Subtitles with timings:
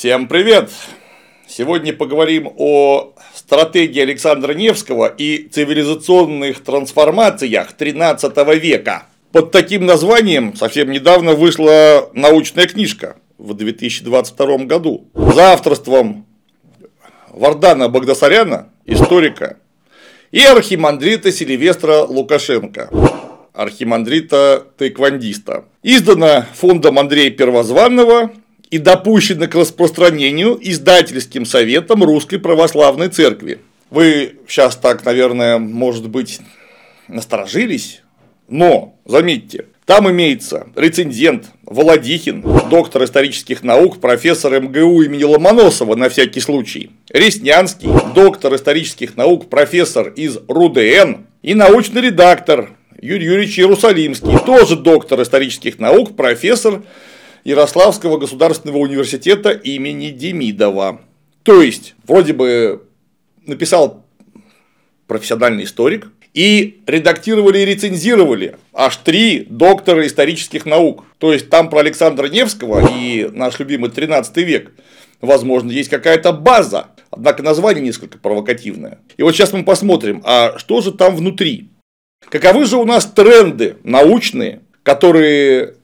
[0.00, 0.70] Всем привет!
[1.46, 9.08] Сегодня поговорим о стратегии Александра Невского и цивилизационных трансформациях XIII века.
[9.30, 16.26] Под таким названием совсем недавно вышла научная книжка в 2022 году за авторством
[17.28, 19.58] Вардана Багдасаряна, историка,
[20.30, 22.88] и архимандрита Сильвестра Лукашенко,
[23.52, 25.66] архимандрита тайквандиста.
[25.82, 28.30] Издана фондом Андрея Первозванного
[28.70, 33.60] и допущена к распространению издательским советом Русской Православной Церкви.
[33.90, 36.40] Вы сейчас так, наверное, может быть,
[37.08, 38.02] насторожились,
[38.48, 46.38] но заметьте, там имеется рецензент Володихин, доктор исторических наук, профессор МГУ имени Ломоносова на всякий
[46.38, 52.70] случай, Реснянский, доктор исторических наук, профессор из РУДН и научный редактор
[53.02, 56.82] Юрий Юрьевич Иерусалимский, тоже доктор исторических наук, профессор
[57.44, 61.00] Ярославского государственного университета имени Демидова.
[61.42, 62.86] То есть, вроде бы
[63.46, 64.04] написал
[65.06, 71.04] профессиональный историк, и редактировали и рецензировали аж три доктора исторических наук.
[71.18, 74.72] То есть там про Александра Невского и наш любимый 13 век,
[75.20, 79.00] возможно, есть какая-то база, однако название несколько провокативное.
[79.16, 81.70] И вот сейчас мы посмотрим, а что же там внутри?
[82.28, 85.74] Каковы же у нас тренды научные, которые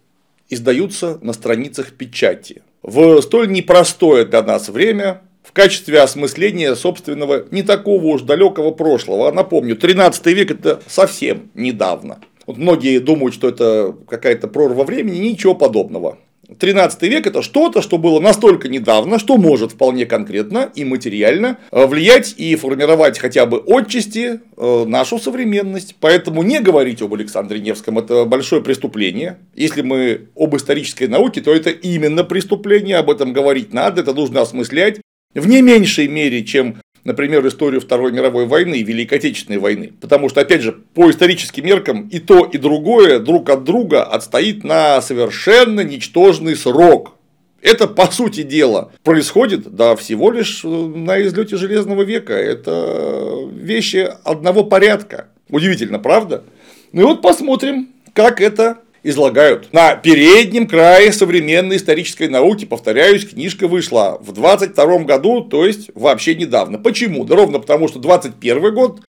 [0.49, 2.63] издаются на страницах печати.
[2.83, 9.29] В столь непростое для нас время в качестве осмысления собственного не такого уж далекого прошлого.
[9.29, 12.21] А напомню, 13 век это совсем недавно.
[12.47, 16.19] Вот многие думают, что это какая-то прорва времени, ничего подобного.
[16.59, 21.87] 13 век это что-то, что было настолько недавно, что может вполне конкретно и материально э,
[21.87, 25.97] влиять и формировать хотя бы отчасти э, нашу современность.
[26.01, 29.39] Поэтому не говорить об Александре Невском это большое преступление.
[29.55, 34.43] Если мы об исторической науке, то это именно преступление, об этом говорить надо, это нужно
[34.43, 35.01] осмыслять
[35.35, 36.77] в не меньшей мере, чем
[37.07, 39.93] например, историю Второй мировой войны Великой Отечественной войны.
[40.01, 44.65] Потому что, опять же, по историческим меркам и то, и другое друг от друга отстоит
[44.65, 47.15] на совершенно ничтожный срок.
[47.63, 52.35] Это, по сути дела, происходит, да, всего лишь на излете Железного века.
[52.35, 55.29] Это вещи одного порядка.
[55.49, 56.45] Удивительно, правда?
[56.93, 59.73] Ну и вот посмотрим, как это излагают.
[59.73, 66.35] На переднем крае современной исторической науки, повторяюсь, книжка вышла в 22 году, то есть вообще
[66.35, 66.79] недавно.
[66.79, 67.25] Почему?
[67.25, 69.01] Да ровно потому, что 21 год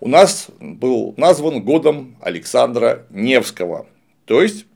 [0.00, 3.86] у нас был назван годом Александра Невского.
[4.26, 4.66] То есть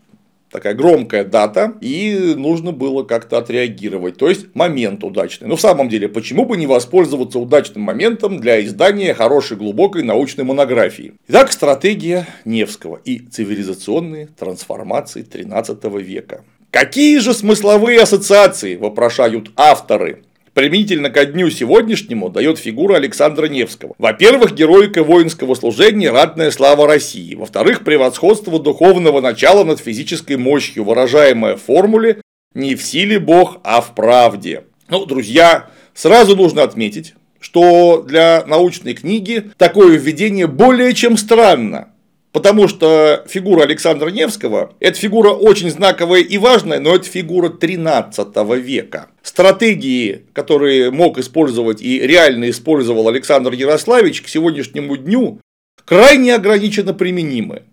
[0.50, 4.16] такая громкая дата, и нужно было как-то отреагировать.
[4.16, 5.48] То есть момент удачный.
[5.48, 10.44] Но в самом деле, почему бы не воспользоваться удачным моментом для издания хорошей глубокой научной
[10.44, 11.14] монографии?
[11.28, 16.44] Итак, стратегия Невского и цивилизационные трансформации 13 века.
[16.70, 20.22] Какие же смысловые ассоциации вопрошают авторы
[20.58, 23.94] применительно ко дню сегодняшнему дает фигура Александра Невского.
[23.96, 27.36] Во-первых, героика воинского служения «Ратная слава России».
[27.36, 32.22] Во-вторых, превосходство духовного начала над физической мощью, выражаемое в формуле
[32.54, 34.64] «не в силе Бог, а в правде».
[34.88, 41.92] Ну, друзья, сразу нужно отметить, что для научной книги такое введение более чем странно.
[42.38, 48.28] Потому что фигура Александра Невского– это фигура очень знаковая и важная, но это фигура 13
[48.60, 49.09] века.
[49.25, 55.41] Стратегии, которые мог использовать и реально использовал Александр Ярославич к сегодняшнему дню,
[55.84, 57.65] крайне ограниченно применимы.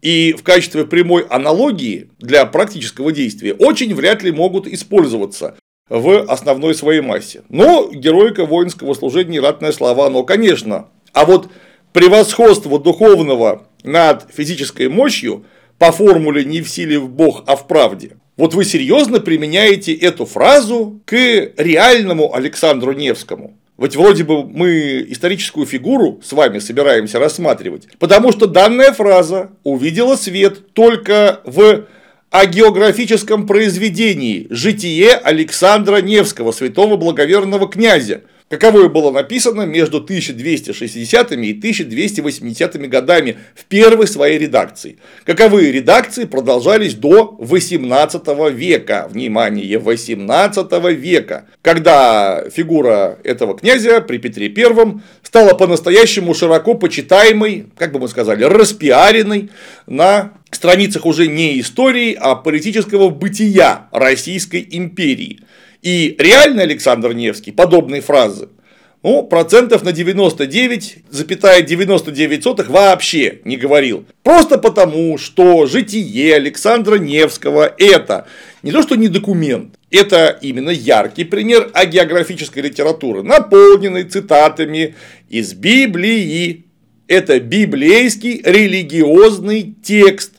[0.00, 5.54] И в качестве прямой аналогии для практического действия очень вряд ли могут использоваться
[5.90, 7.42] в основной своей массе.
[7.50, 10.88] Но героика воинского служения и ратная слава, но, конечно.
[11.12, 11.50] А вот
[11.92, 15.44] превосходство духовного над физической мощью
[15.78, 18.16] по формуле не в силе в Бог, а в правде.
[18.36, 23.56] Вот вы серьезно применяете эту фразу к реальному Александру Невскому.
[23.76, 30.16] Ведь вроде бы мы историческую фигуру с вами собираемся рассматривать, потому что данная фраза увидела
[30.16, 31.84] свет только в
[32.30, 38.22] агеографическом произведении «Житие Александра Невского, святого благоверного князя»,
[38.54, 44.98] каковое было написано между 1260 и 1280 годами в первой своей редакции.
[45.24, 48.22] Каковые редакции продолжались до 18
[48.52, 49.08] века.
[49.10, 57.92] Внимание, 18 века, когда фигура этого князя при Петре I стала по-настоящему широко почитаемой, как
[57.92, 59.50] бы мы сказали, распиаренной
[59.88, 65.40] на страницах уже не истории, а политического бытия Российской империи.
[65.84, 68.48] И реально Александр Невский подобные фразы
[69.04, 74.06] ну, процентов на 99,99 вообще не говорил.
[74.22, 78.26] Просто потому, что житие Александра Невского– это
[78.62, 84.94] не то, что не документ, это именно яркий пример агеографической литературы, наполненный цитатами
[85.28, 86.64] из Библии.
[87.06, 90.32] Это библейский религиозный текст,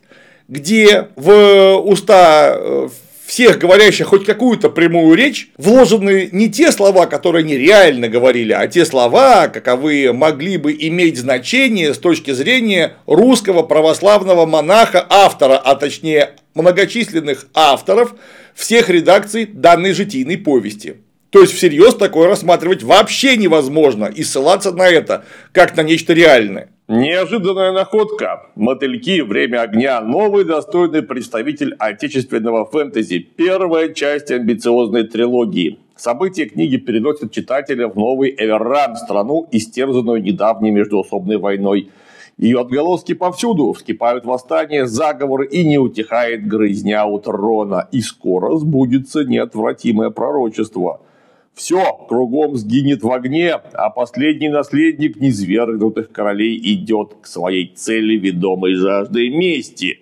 [0.47, 2.89] где в уста э,
[3.25, 8.67] всех говорящих хоть какую-то прямую речь вложены не те слова, которые они реально говорили, а
[8.67, 15.75] те слова, каковые могли бы иметь значение с точки зрения русского православного монаха, автора, а
[15.75, 18.15] точнее многочисленных авторов
[18.53, 20.97] всех редакций данной житийной повести.
[21.31, 26.69] То есть всерьез такое рассматривать вообще невозможно и ссылаться на это как на нечто реальное.
[26.87, 28.45] Неожиданная находка.
[28.53, 29.21] Мотыльки.
[29.21, 30.01] Время огня.
[30.01, 33.17] Новый достойный представитель отечественного фэнтези.
[33.17, 35.79] Первая часть амбициозной трилогии.
[35.95, 41.89] События книги переносят читателя в новый Эверран, страну, истерзанную недавней междуусобной войной.
[42.37, 47.87] Ее отголоски повсюду, вскипают восстания, заговоры и не утихает грызня у трона.
[47.91, 51.01] И скоро сбудется неотвратимое пророчество–
[51.55, 58.75] все кругом сгинет в огне, а последний наследник низвергнутых королей идет к своей цели, ведомой
[58.75, 60.01] жаждой мести.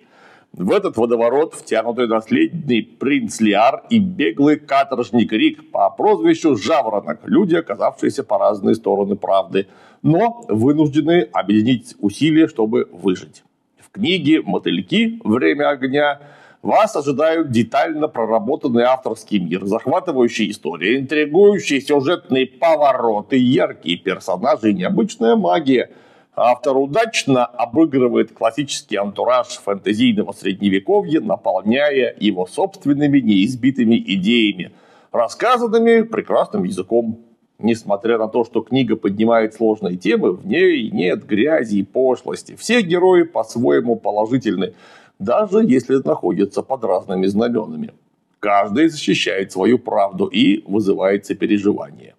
[0.52, 7.54] В этот водоворот втянуты наследный принц Лиар и беглый каторжник Рик по прозвищу Жаворонок, люди,
[7.54, 9.68] оказавшиеся по разные стороны правды,
[10.02, 13.42] но вынуждены объединить усилия, чтобы выжить.
[13.78, 15.20] В книге «Мотыльки.
[15.24, 16.20] Время огня»
[16.64, 25.36] Вас ожидают детально проработанный авторский мир, захватывающая история, интригующие сюжетные повороты, яркие персонажи и необычная
[25.36, 25.90] магия.
[26.34, 34.72] Автор удачно обыгрывает классический антураж фэнтезийного средневековья, наполняя его собственными неизбитыми идеями,
[35.12, 37.26] рассказанными прекрасным языком.
[37.58, 42.56] Несмотря на то, что книга поднимает сложные темы, в ней нет грязи и пошлости.
[42.56, 44.72] Все герои по-своему положительны–
[45.18, 47.92] даже если находятся под разными знаменами.
[48.40, 52.14] Каждый защищает свою правду и вызывает сопереживание.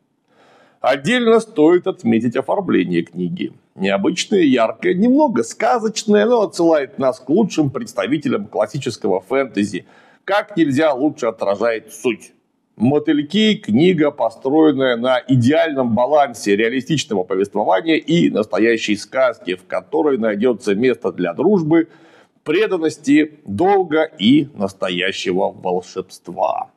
[0.82, 3.54] Отдельно стоит отметить оформление книги.
[3.76, 9.86] Необычное, яркое, немного сказочное, но отсылает нас к лучшим представителям классического фэнтези.
[10.24, 12.32] Как нельзя лучше отражает суть.
[12.76, 21.12] «Мотыльки»– книга, построенная на идеальном балансе реалистичного повествования и настоящей сказки, в которой найдется место
[21.12, 21.88] для дружбы–
[22.46, 26.72] преданности, долга и настоящего волшебства.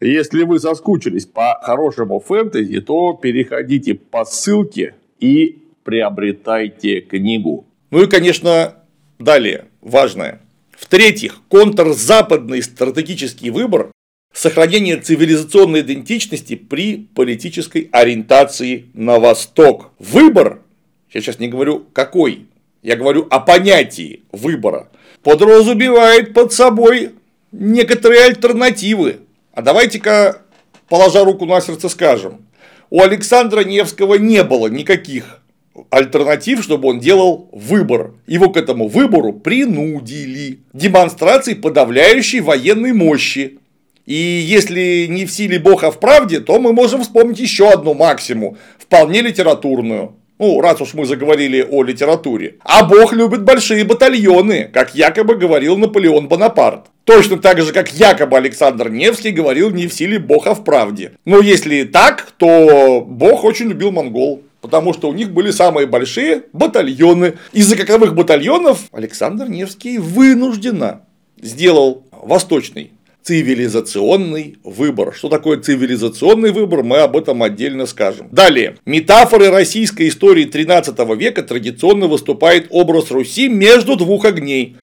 [0.00, 7.66] Если вы соскучились по хорошему фэнтези, то переходите по ссылке и приобретайте книгу.
[7.90, 8.74] Ну и, конечно,
[9.20, 10.40] далее, важное.
[10.72, 13.92] В-третьих, контрзападный стратегический выбор
[14.32, 19.90] сохранение цивилизационной идентичности при политической ориентации на Восток.
[19.98, 20.62] Выбор,
[21.12, 22.46] я сейчас не говорю какой,
[22.82, 24.88] я говорю о понятии выбора,
[25.22, 27.12] подразумевает под собой
[27.52, 29.20] некоторые альтернативы.
[29.52, 30.42] А давайте-ка,
[30.88, 32.46] положа руку на сердце, скажем,
[32.90, 35.42] у Александра Невского не было никаких
[35.90, 38.12] альтернатив, чтобы он делал выбор.
[38.26, 40.60] Его к этому выбору принудили.
[40.72, 43.58] Демонстрацией подавляющей военной мощи.
[44.04, 48.56] И если не в силе Бога в правде, то мы можем вспомнить еще одну максиму,
[48.78, 50.16] вполне литературную.
[50.42, 52.56] Ну, раз уж мы заговорили о литературе.
[52.64, 56.86] А Бог любит большие батальоны, как якобы говорил Наполеон Бонапарт.
[57.04, 61.12] Точно так же, как якобы Александр Невский говорил не в силе Бога в правде.
[61.24, 64.42] Но если так, то Бог очень любил монгол.
[64.60, 67.34] Потому что у них были самые большие батальоны.
[67.52, 71.02] Из-за каковых батальонов Александр Невский вынужденно
[71.40, 72.90] сделал восточный
[73.22, 75.14] цивилизационный выбор.
[75.14, 78.28] Что такое цивилизационный выбор, мы об этом отдельно скажем.
[78.30, 78.76] Далее.
[78.84, 84.76] Метафоры российской истории 13 века традиционно выступает образ Руси между двух огней.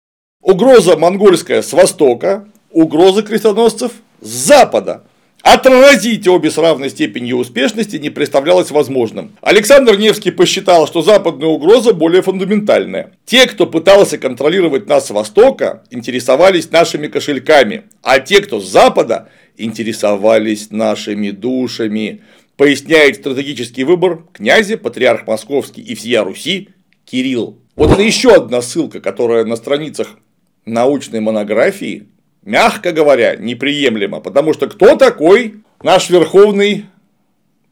[0.42, 5.04] Угроза монгольская с востока, угроза крестоносцев с запада.
[5.42, 9.32] Отразить обе с равной степенью успешности не представлялось возможным.
[9.40, 13.12] Александр Невский посчитал, что западная угроза более фундаментальная.
[13.24, 19.30] Те, кто пытался контролировать нас с Востока, интересовались нашими кошельками, а те, кто с Запада,
[19.56, 22.22] интересовались нашими душами.
[22.56, 26.70] Поясняет стратегический выбор князя, патриарх Московский и всея Руси
[27.04, 27.58] Кирилл.
[27.76, 30.18] Вот это еще одна ссылка, которая на страницах
[30.64, 32.08] научной монографии
[32.42, 34.20] мягко говоря, неприемлемо.
[34.20, 36.86] Потому что кто такой наш верховный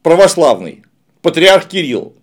[0.03, 0.83] православный?
[1.21, 2.15] Патриарх Кирилл.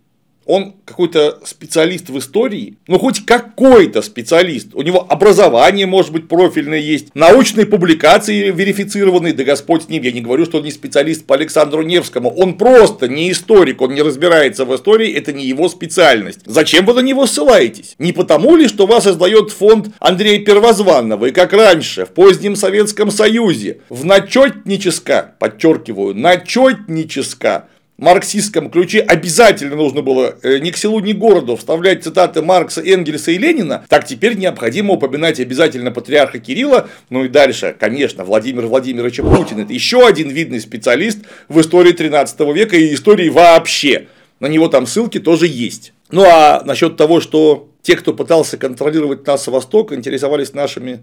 [0.47, 6.79] Он какой-то специалист в истории, ну хоть какой-то специалист, у него образование может быть профильное
[6.79, 11.25] есть, научные публикации верифицированные, да Господь с ним, я не говорю, что он не специалист
[11.25, 15.69] по Александру Невскому, он просто не историк, он не разбирается в истории, это не его
[15.69, 16.41] специальность.
[16.45, 17.95] Зачем вы на него ссылаетесь?
[17.99, 23.11] Не потому ли, что вас издает фонд Андрея Первозванного, и как раньше, в позднем Советском
[23.11, 31.13] Союзе, в начетническо, подчеркиваю, начетническо марксистском ключе обязательно нужно было э, ни к селу, ни
[31.13, 36.89] к городу вставлять цитаты Маркса, Энгельса и Ленина, так теперь необходимо упоминать обязательно патриарха Кирилла,
[37.11, 39.63] ну и дальше, конечно, Владимир Владимировича Путина.
[39.63, 44.09] Это еще один видный специалист в истории 13 века и истории вообще.
[44.41, 45.93] На него там ссылки тоже есть.
[46.11, 51.01] Ну а насчет того, что те, кто пытался контролировать нас с Востока, интересовались нашими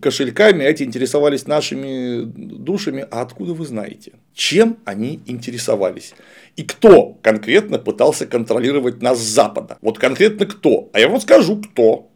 [0.00, 3.06] кошельками, а эти интересовались нашими душами.
[3.10, 4.12] А откуда вы знаете?
[4.34, 6.14] Чем они интересовались?
[6.56, 9.78] И кто конкретно пытался контролировать нас с Запада?
[9.80, 10.90] Вот конкретно кто?
[10.92, 12.10] А я вам скажу, кто.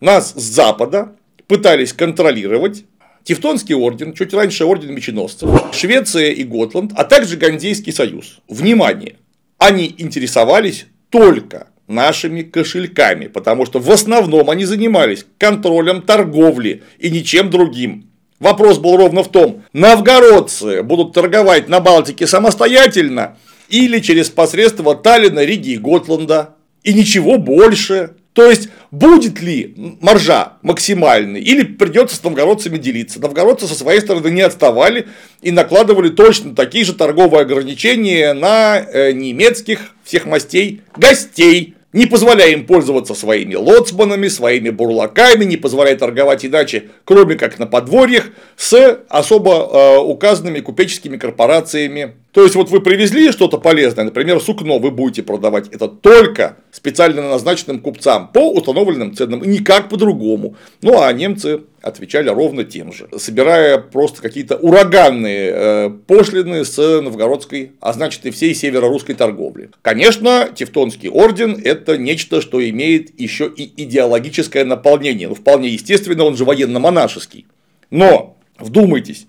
[0.00, 2.84] Нас с Запада пытались контролировать
[3.24, 8.40] Тевтонский орден, чуть раньше орден меченосцев, Швеция и Готланд, а также Гандейский союз.
[8.48, 9.16] Внимание!
[9.58, 17.50] Они интересовались только нашими кошельками, потому что в основном они занимались контролем торговли и ничем
[17.50, 18.08] другим.
[18.40, 23.36] Вопрос был ровно в том, новгородцы будут торговать на Балтике самостоятельно
[23.68, 26.56] или через посредство Таллина, Риги и Готланда.
[26.82, 28.16] И ничего больше.
[28.32, 33.20] То есть, будет ли маржа максимальной, или придется с новгородцами делиться.
[33.20, 35.06] Новгородцы со своей стороны не отставали
[35.42, 42.52] и накладывали точно такие же торговые ограничения на э, немецких всех мастей гостей не позволяя
[42.52, 49.00] им пользоваться своими лоцманами, своими бурлаками, не позволяя торговать иначе, кроме как на подворьях, с
[49.08, 52.14] особо э, указанными купеческими корпорациями.
[52.32, 57.20] То есть, вот вы привезли что-то полезное, например, сукно, вы будете продавать это только специально
[57.20, 60.56] назначенным купцам по установленным ценам, и никак по-другому.
[60.80, 67.72] Ну, а немцы отвечали ровно тем же, собирая просто какие-то ураганные э, пошлины с новгородской,
[67.80, 69.68] а значит и всей северо-русской торговли.
[69.82, 75.28] Конечно, Тевтонский орден– это нечто, что имеет еще и идеологическое наполнение.
[75.28, 77.46] Ну, вполне естественно, он же военно-монашеский.
[77.90, 79.26] Но, вдумайтесь,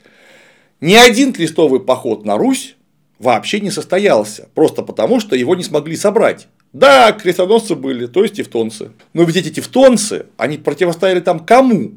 [0.79, 2.75] ни один крестовый поход на Русь
[3.19, 6.47] вообще не состоялся, просто потому, что его не смогли собрать.
[6.73, 8.91] Да, крестоносцы были, то есть тевтонцы.
[9.13, 11.93] Но ведь эти тевтонцы, они противостояли там кому?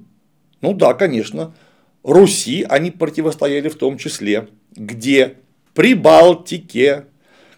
[0.60, 1.54] Ну да, конечно.
[2.02, 4.48] Руси они противостояли в том числе.
[4.74, 5.36] Где?
[5.74, 7.06] При Балтике.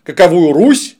[0.05, 0.97] Каковую Русь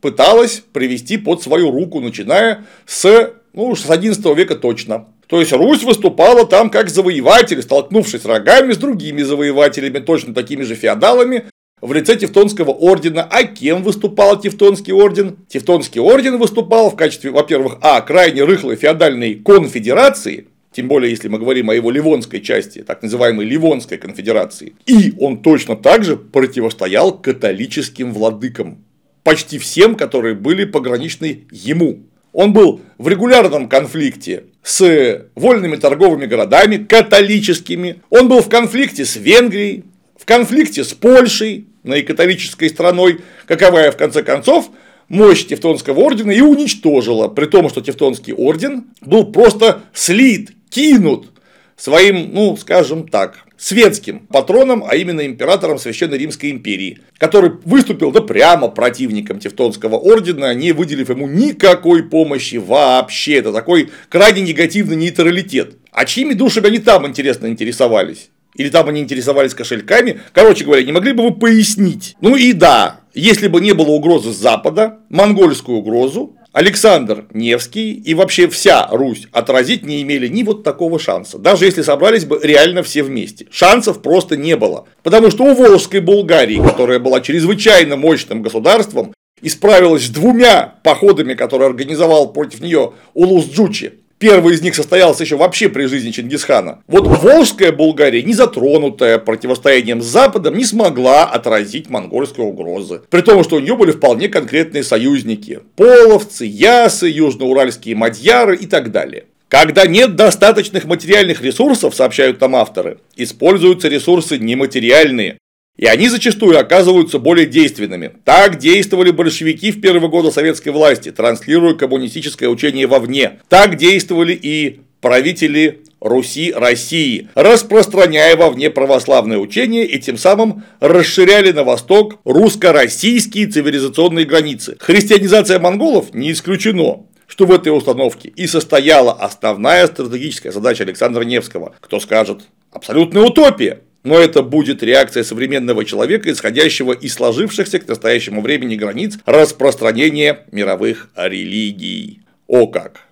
[0.00, 5.08] пыталась привести под свою руку, начиная с, ну, с 11 века точно.
[5.26, 10.74] То есть Русь выступала там как завоеватель, столкнувшись рогами с другими завоевателями, точно такими же
[10.74, 11.44] феодалами,
[11.80, 13.22] в лице Тевтонского ордена.
[13.22, 15.36] А кем выступал Тевтонский орден?
[15.48, 21.38] Тевтонский орден выступал в качестве, во-первых, а, крайне рыхлой феодальной конфедерации, тем более, если мы
[21.38, 24.74] говорим о его ливонской части, так называемой Ливонской конфедерации.
[24.86, 28.84] И он точно так же противостоял католическим владыкам.
[29.24, 32.00] Почти всем, которые были пограничны ему.
[32.32, 38.02] Он был в регулярном конфликте с вольными торговыми городами, католическими.
[38.08, 39.84] Он был в конфликте с Венгрией,
[40.16, 44.70] в конфликте с Польшей, наикатолической страной, каковая в конце концов
[45.08, 51.28] мощь Тевтонского ордена и уничтожила, при том, что Тевтонский орден был просто слит, кинут
[51.76, 58.22] своим, ну, скажем так, светским патроном, а именно императором Священной Римской империи, который выступил да
[58.22, 63.34] прямо противником Тевтонского ордена, не выделив ему никакой помощи вообще.
[63.34, 65.76] Это такой крайне негативный нейтралитет.
[65.92, 68.30] А чьими душами они там, интересно, интересовались?
[68.54, 70.20] Или там они интересовались кошельками.
[70.32, 72.16] Короче говоря, не могли бы вы пояснить?
[72.20, 78.12] Ну и да, если бы не было угрозы с Запада, монгольскую угрозу, Александр Невский и
[78.14, 81.38] вообще вся Русь отразить не имели ни вот такого шанса.
[81.38, 83.46] Даже если собрались бы реально все вместе.
[83.52, 84.86] Шансов просто не было.
[85.04, 91.34] Потому что у Волжской Булгарии, которая была чрезвычайно мощным государством, и справилась с двумя походами,
[91.34, 96.82] которые организовал против нее Улус Джучи, Первый из них состоялся еще вообще при жизни Чингисхана.
[96.86, 103.00] Вот Волжская Булгария, не затронутая противостоянием с Западом, не смогла отразить монгольской угрозы.
[103.08, 105.60] При том, что у нее были вполне конкретные союзники.
[105.74, 109.24] Половцы, ясы, южноуральские мадьяры и так далее.
[109.48, 115.38] Когда нет достаточных материальных ресурсов, сообщают там авторы, используются ресурсы нематериальные.
[115.76, 118.12] И они зачастую оказываются более действенными.
[118.24, 123.40] Так действовали большевики в первые годы советской власти, транслируя коммунистическое учение вовне.
[123.48, 131.64] Так действовали и правители Руси России, распространяя вовне православное учение и тем самым расширяли на
[131.64, 134.76] восток русско-российские цивилизационные границы.
[134.80, 141.76] Христианизация монголов не исключено что в этой установке и состояла основная стратегическая задача Александра Невского.
[141.80, 142.40] Кто скажет,
[142.72, 143.82] абсолютная утопия.
[144.02, 151.10] Но это будет реакция современного человека, исходящего из сложившихся к настоящему времени границ распространения мировых
[151.14, 152.22] религий.
[152.46, 153.02] О как!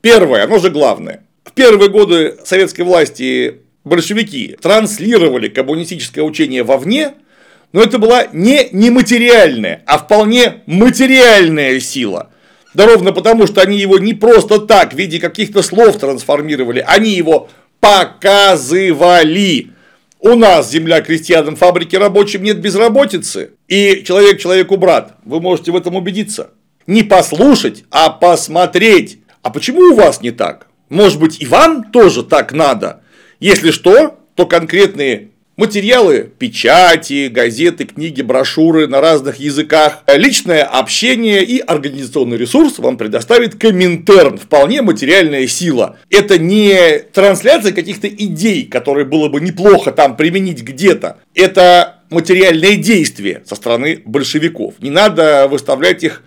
[0.00, 1.24] Первое, оно же главное.
[1.44, 7.14] В первые годы советской власти большевики транслировали коммунистическое учение вовне,
[7.72, 12.30] но это была не нематериальная, а вполне материальная сила.
[12.74, 17.10] Да ровно потому, что они его не просто так в виде каких-то слов трансформировали, они
[17.10, 17.48] его
[17.80, 19.70] показывали.
[20.20, 23.50] У нас земля крестьянам, фабрики рабочим нет безработицы.
[23.68, 25.16] И человек человеку брат.
[25.24, 26.50] Вы можете в этом убедиться.
[26.86, 29.20] Не послушать, а посмотреть.
[29.42, 30.68] А почему у вас не так?
[30.88, 33.02] Может быть, и вам тоже так надо?
[33.40, 41.60] Если что, то конкретные Материалы, печати, газеты, книги, брошюры на разных языках, личное общение и
[41.60, 45.96] организационный ресурс вам предоставит Коминтерн, вполне материальная сила.
[46.10, 51.20] Это не трансляция каких-то идей, которые было бы неплохо там применить где-то.
[51.34, 54.74] Это материальное действие со стороны большевиков.
[54.80, 56.22] Не надо выставлять их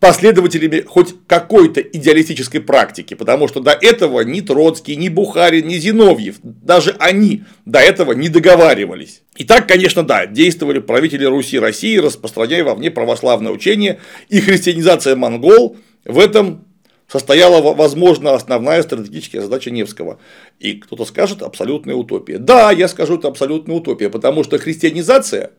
[0.00, 6.36] последователями хоть какой-то идеалистической практики, потому что до этого ни Троцкий, ни Бухарин, ни Зиновьев,
[6.42, 9.22] даже они до этого не договаривались.
[9.36, 15.76] И так, конечно, да, действовали правители Руси России, распространяя вовне православное учение, и христианизация монгол
[16.04, 16.64] в этом
[17.08, 20.20] состояла, возможно, основная стратегическая задача Невского.
[20.60, 22.38] И кто-то скажет абсолютная утопия.
[22.38, 25.52] Да, я скажу, это абсолютная утопия, потому что христианизация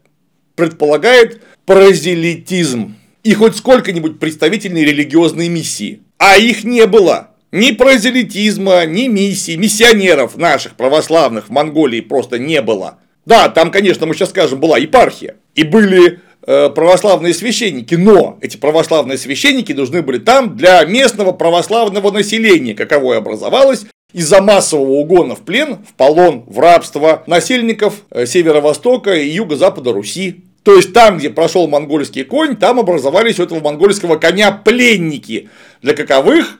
[0.55, 6.01] предполагает прозелитизм и хоть сколько-нибудь представительной религиозной миссии.
[6.17, 7.31] А их не было.
[7.51, 12.99] Ни прозелитизма, ни миссий, миссионеров наших православных в Монголии просто не было.
[13.25, 15.35] Да, там, конечно, мы сейчас скажем, была епархия.
[15.55, 22.11] И были э, православные священники, но эти православные священники должны были там для местного православного
[22.11, 29.13] населения, каковое образовалось из-за массового угона в плен, в полон, в рабство насельников э, северо-востока
[29.13, 30.43] и юго-запада Руси.
[30.63, 35.49] То есть там, где прошел монгольский конь, там образовались у этого монгольского коня пленники,
[35.81, 36.59] для каковых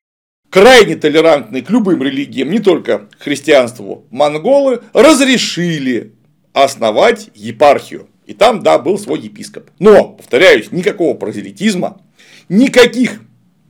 [0.49, 6.13] крайне толерантные к любым религиям, не только христианству, монголы разрешили
[6.53, 8.07] основать епархию.
[8.25, 9.69] И там, да, был свой епископ.
[9.79, 12.01] Но, повторяюсь, никакого прозелитизма,
[12.47, 13.21] никаких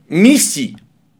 [0.08, 0.76] миссий,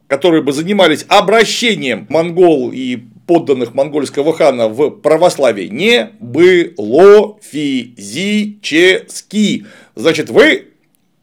[0.08, 8.86] которые бы занимались обращением монгол и подданных монгольского хана в православии не было физически.
[9.94, 10.70] Значит, вы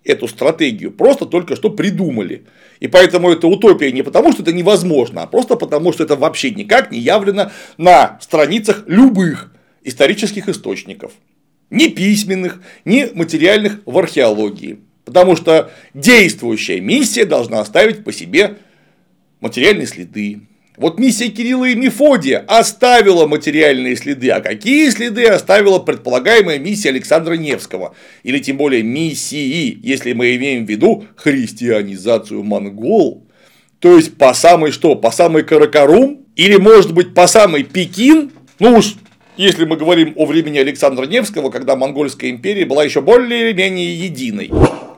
[0.06, 2.46] эту стратегию просто только что придумали.
[2.80, 6.52] И поэтому это утопия не потому, что это невозможно, а просто потому, что это вообще
[6.52, 9.52] никак не явлено на страницах любых
[9.84, 11.12] исторических источников.
[11.70, 14.80] Ни письменных, ни материальных в археологии.
[15.04, 18.60] Потому что действующая миссия должна оставить по себе
[19.41, 26.60] материальные следы, вот миссия Кирилла и Мефодия оставила материальные следы, а какие следы оставила предполагаемая
[26.60, 33.26] миссия Александра Невского, или тем более миссии, если мы имеем в виду христианизацию монгол,
[33.80, 38.78] то есть по самой что, по самой Каракарум, или может быть по самой Пекин, ну
[38.78, 38.96] уж
[39.36, 44.52] если мы говорим о времени Александра Невского, когда Монгольская империя была еще более-менее единой.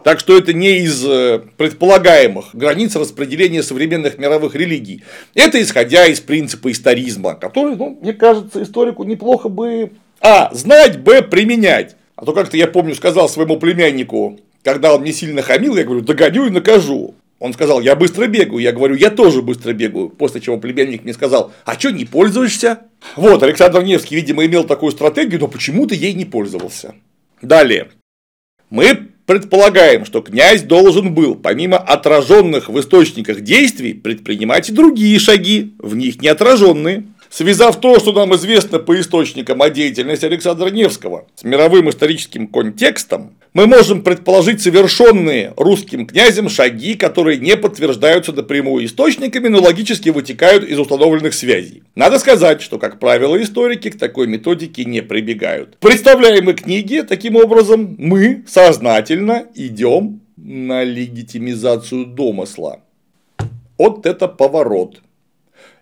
[0.03, 5.03] Так что это не из э, предполагаемых границ распределения современных мировых религий.
[5.35, 10.53] Это исходя из принципа историзма, который, ну, мне кажется, историку неплохо бы а.
[10.53, 11.21] знать, б.
[11.21, 11.95] применять.
[12.15, 16.01] А то как-то я помню, сказал своему племяннику, когда он мне сильно хамил, я говорю,
[16.01, 17.15] догоню и накажу.
[17.39, 18.59] Он сказал, я быстро бегаю.
[18.59, 20.09] Я говорю, я тоже быстро бегаю.
[20.09, 22.81] После чего племянник мне сказал, а что не пользуешься?
[23.15, 26.95] Вот, Александр Невский, видимо, имел такую стратегию, но почему-то ей не пользовался.
[27.41, 27.91] Далее.
[28.69, 35.75] Мы предполагаем, что князь должен был, помимо отраженных в источниках действий, предпринимать и другие шаги,
[35.77, 37.03] в них не отраженные.
[37.29, 43.35] Связав то, что нам известно по источникам о деятельности Александра Невского с мировым историческим контекстом,
[43.53, 50.63] мы можем предположить совершенные русским князем шаги, которые не подтверждаются напрямую источниками, но логически вытекают
[50.63, 51.83] из установленных связей.
[51.93, 55.75] Надо сказать, что, как правило, историки к такой методике не прибегают.
[55.75, 62.79] В представляемой книге, таким образом, мы сознательно идем на легитимизацию домысла.
[63.77, 65.01] Вот это поворот.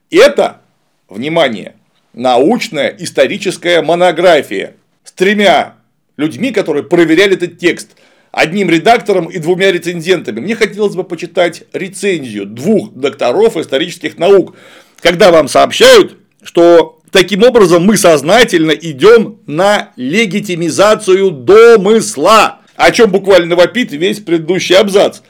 [0.09, 0.61] Это
[1.09, 1.75] внимание,
[2.13, 5.75] научная историческая монография с тремя
[6.17, 7.91] людьми, которые проверяли этот текст,
[8.31, 10.39] одним редактором и двумя рецензентами.
[10.39, 14.55] Мне хотелось бы почитать рецензию двух докторов исторических наук,
[15.01, 23.55] когда вам сообщают, что таким образом мы сознательно идем на легитимизацию домысла, о чем буквально
[23.55, 25.21] вопит весь предыдущий абзац.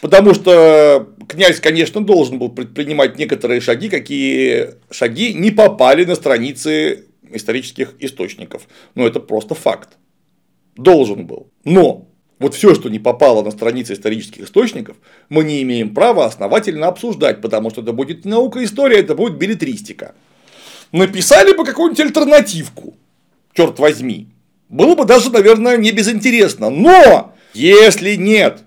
[0.00, 7.04] Потому что князь, конечно, должен был предпринимать некоторые шаги, какие шаги не попали на страницы
[7.30, 8.66] исторических источников.
[8.94, 9.98] Но это просто факт.
[10.76, 11.50] Должен был.
[11.64, 14.96] Но вот все, что не попало на страницы исторических источников,
[15.28, 19.38] мы не имеем права основательно обсуждать, потому что это будет не наука история, это будет
[19.38, 20.14] билетристика.
[20.92, 22.96] Написали бы какую-нибудь альтернативку,
[23.52, 24.28] черт возьми.
[24.68, 26.70] Было бы даже, наверное, не безинтересно.
[26.70, 28.62] Но если нет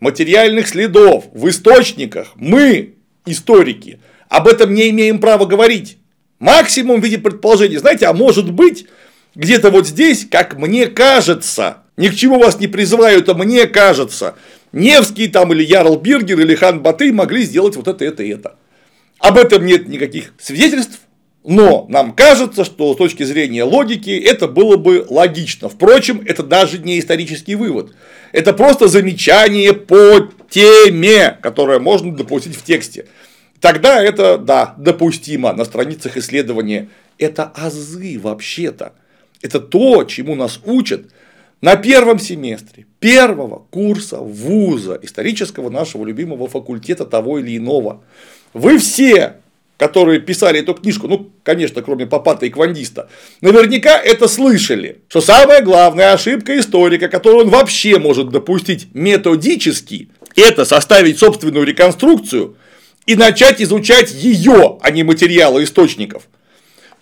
[0.00, 2.94] материальных следов в источниках, мы,
[3.26, 5.98] историки, об этом не имеем права говорить.
[6.38, 7.78] Максимум в виде предположений.
[7.78, 8.86] Знаете, а может быть,
[9.34, 14.36] где-то вот здесь, как мне кажется, ни к чему вас не призывают, а мне кажется,
[14.72, 18.56] Невский там или Ярл Биргер или Хан Баты могли сделать вот это, это и это.
[19.18, 21.00] Об этом нет никаких свидетельств,
[21.48, 25.70] но нам кажется, что с точки зрения логики это было бы логично.
[25.70, 27.94] Впрочем, это даже не исторический вывод.
[28.32, 33.06] Это просто замечание по теме, которое можно допустить в тексте.
[33.62, 36.90] Тогда это, да, допустимо на страницах исследования.
[37.16, 38.92] Это азы вообще-то.
[39.40, 41.06] Это то, чему нас учат
[41.62, 48.04] на первом семестре первого курса вуза исторического нашего любимого факультета того или иного.
[48.52, 49.36] Вы все
[49.78, 53.08] которые писали эту книжку, ну, конечно, кроме Папата и Квандиста,
[53.40, 60.64] наверняка это слышали, что самая главная ошибка историка, которую он вообще может допустить методически, это
[60.64, 62.56] составить собственную реконструкцию
[63.06, 66.24] и начать изучать ее, а не материалы источников.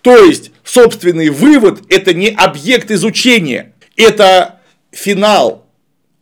[0.01, 4.61] То есть, собственный вывод– это не объект изучения, это
[4.91, 5.66] финал,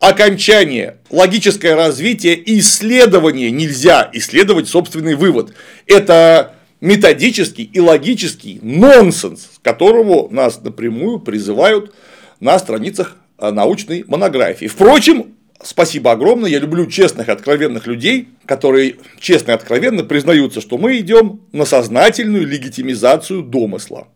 [0.00, 5.54] окончание, логическое развитие и исследование нельзя исследовать собственный вывод.
[5.86, 11.94] Это методический и логический нонсенс, которому нас напрямую призывают
[12.40, 14.66] на страницах э, научной монографии.
[14.66, 20.98] Впрочем, спасибо огромное, я люблю честных откровенных людей, которые честно и откровенно признаются, что мы
[20.98, 24.08] идем на сознательную легитимизацию домысла.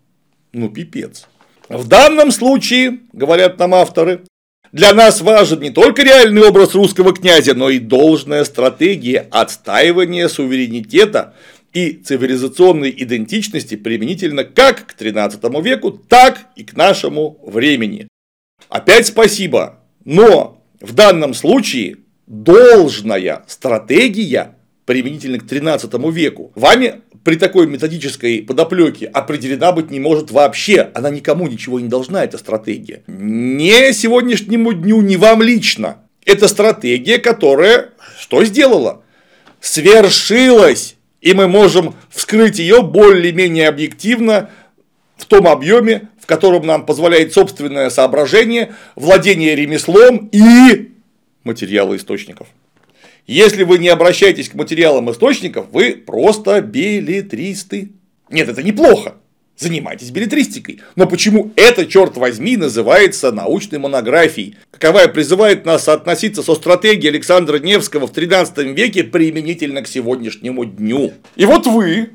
[0.53, 1.29] Ну, пипец.
[1.69, 4.23] В данном случае, говорят нам авторы,
[4.73, 11.35] для нас важен не только реальный образ русского князя, но и должная стратегия отстаивания суверенитета
[11.73, 18.09] и цивилизационной идентичности применительно как к XIII веку, так и к нашему времени.
[18.69, 24.57] Опять спасибо, но в данном случае должная стратегия
[24.91, 30.91] применительно к XIII веку вами при такой методической подоплеке определена быть не может вообще.
[30.95, 33.05] Она никому ничего не должна, эта стратегия.
[33.07, 35.99] Не сегодняшнему дню, не вам лично.
[36.27, 39.05] Это стратегия, которая что сделала?
[39.61, 40.97] Свершилась.
[41.21, 44.51] И мы можем вскрыть ее более-менее объективно
[45.17, 50.91] в том объеме, в котором нам позволяет собственное соображение, владение ремеслом и
[51.45, 52.49] материалы источников.
[53.27, 57.91] Если вы не обращаетесь к материалам источников, вы просто билетристы.
[58.31, 59.15] Нет, это неплохо.
[59.61, 60.81] Занимайтесь билетристикой.
[60.97, 64.57] Но почему это, черт возьми, называется научной монографией?
[64.71, 71.13] Каковая призывает нас относиться со стратегией Александра Невского в 13 веке применительно к сегодняшнему дню.
[71.37, 72.13] И вот вы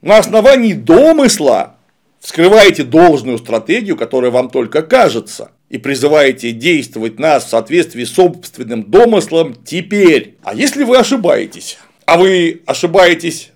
[0.00, 1.76] на основании домысла
[2.18, 8.84] вскрываете должную стратегию, которая вам только кажется и призываете действовать нас в соответствии с собственным
[8.84, 10.36] домыслом теперь.
[10.42, 13.52] А если вы ошибаетесь, а вы ошибаетесь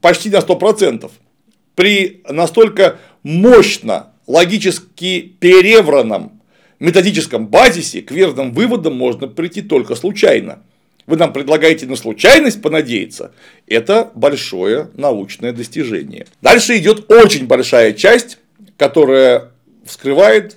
[0.00, 1.10] почти на 100%,
[1.74, 6.40] при настолько мощно логически перевранном
[6.80, 10.62] методическом базисе к верным выводам можно прийти только случайно.
[11.06, 13.32] Вы нам предлагаете на случайность понадеяться.
[13.66, 16.26] Это большое научное достижение.
[16.40, 18.38] Дальше идет очень большая часть,
[18.78, 19.50] которая
[19.84, 20.56] вскрывает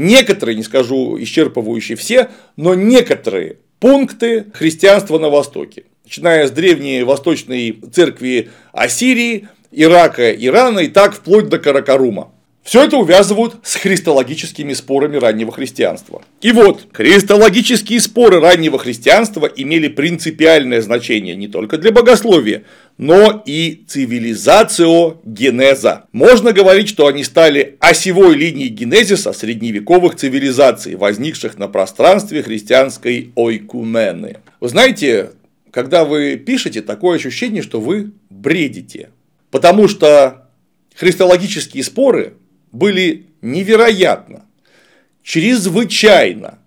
[0.00, 5.84] некоторые, не скажу исчерпывающие все, но некоторые пункты христианства на Востоке.
[6.04, 12.32] Начиная с древней восточной церкви Ассирии, Ирака, Ирана и так вплоть до Каракарума.
[12.62, 16.20] Все это увязывают с христологическими спорами раннего христианства.
[16.42, 22.64] И вот, христологические споры раннего христианства имели принципиальное значение не только для богословия,
[22.98, 26.04] но и цивилизацио-генеза.
[26.12, 34.36] Можно говорить, что они стали осевой линией генезиса средневековых цивилизаций, возникших на пространстве христианской ойкумены.
[34.60, 35.30] Вы знаете,
[35.70, 39.08] когда вы пишете, такое ощущение, что вы бредите.
[39.50, 40.50] Потому что
[40.94, 42.34] христологические споры
[42.72, 44.44] были невероятно,
[45.22, 46.58] чрезвычайно,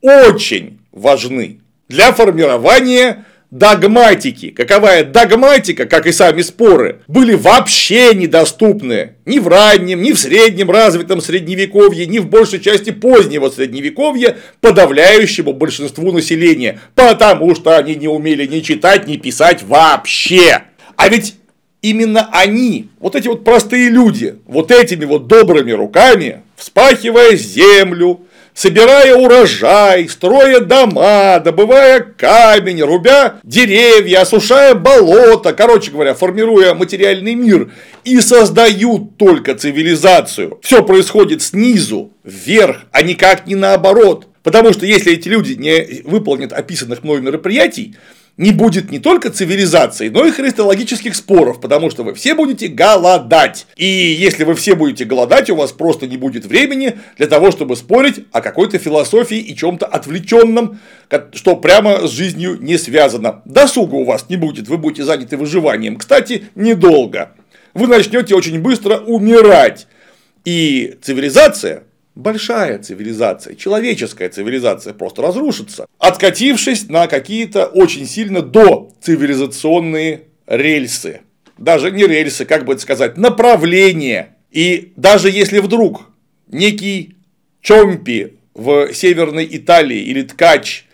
[0.00, 4.48] очень важны для формирования догматики.
[4.48, 10.70] Каковая догматика, как и сами споры, были вообще недоступны ни в раннем, ни в среднем
[10.70, 18.08] развитом средневековье, ни в большей части позднего средневековья подавляющему большинству населения, потому что они не
[18.08, 20.62] умели ни читать, ни писать вообще.
[20.96, 21.34] А ведь
[21.82, 28.20] именно они, вот эти вот простые люди, вот этими вот добрыми руками, вспахивая землю,
[28.54, 37.72] собирая урожай, строя дома, добывая камень, рубя деревья, осушая болото, короче говоря, формируя материальный мир,
[38.04, 40.58] и создают только цивилизацию.
[40.62, 44.28] Все происходит снизу, вверх, а никак не наоборот.
[44.42, 47.94] Потому что если эти люди не выполнят описанных мной мероприятий,
[48.36, 53.66] не будет не только цивилизации, но и христологических споров, потому что вы все будете голодать.
[53.76, 57.76] И если вы все будете голодать, у вас просто не будет времени для того, чтобы
[57.76, 60.80] спорить о какой-то философии и чем-то отвлеченном,
[61.34, 63.42] что прямо с жизнью не связано.
[63.44, 65.96] Досуга у вас не будет, вы будете заняты выживанием.
[65.96, 67.32] Кстати, недолго.
[67.74, 69.86] Вы начнете очень быстро умирать.
[70.44, 80.24] И цивилизация большая цивилизация, человеческая цивилизация просто разрушится, откатившись на какие-то очень сильно до цивилизационные
[80.46, 81.22] рельсы.
[81.58, 84.36] Даже не рельсы, как бы это сказать, направления.
[84.50, 86.10] И даже если вдруг
[86.48, 87.16] некий
[87.60, 90.84] Чомпи в Северной Италии или Ткач,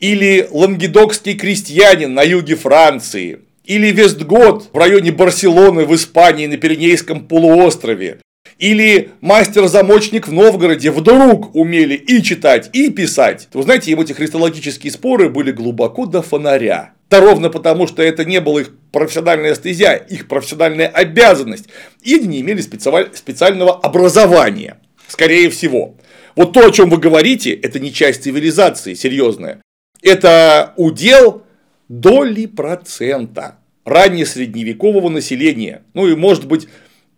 [0.00, 7.26] или лангедокский крестьянин на юге Франции, или Вестгот в районе Барселоны в Испании на Пиренейском
[7.26, 8.18] полуострове,
[8.60, 13.48] или мастер-замочник в Новгороде вдруг умели и читать, и писать.
[13.54, 16.92] Вы знаете, им эти христологические споры были глубоко до фонаря.
[17.08, 21.66] Да ровно потому, что это не было их профессиональная стезя, их профессиональная обязанность.
[22.02, 25.96] И они не имели специального образования, скорее всего.
[26.36, 29.62] Вот то, о чем вы говорите, это не часть цивилизации серьезная.
[30.02, 31.44] Это удел
[31.88, 35.82] доли процента раннесредневекового населения.
[35.94, 36.68] Ну и может быть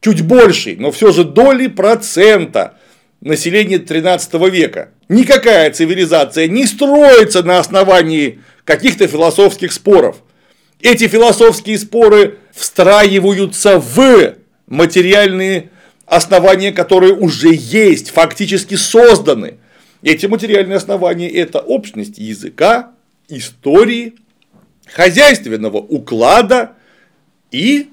[0.03, 2.75] чуть большей, но все же доли процента
[3.23, 4.91] населения 13 века.
[5.09, 10.17] Никакая цивилизация не строится на основании каких-то философских споров.
[10.81, 14.35] Эти философские споры встраиваются в
[14.67, 15.71] материальные
[16.07, 19.55] основания, которые уже есть, фактически созданы.
[20.03, 22.91] Эти материальные основания– это общность языка,
[23.29, 24.15] истории,
[24.93, 26.73] хозяйственного уклада
[27.53, 27.88] и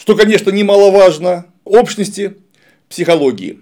[0.00, 2.38] что, конечно, немаловажно, общности
[2.88, 3.60] психологии,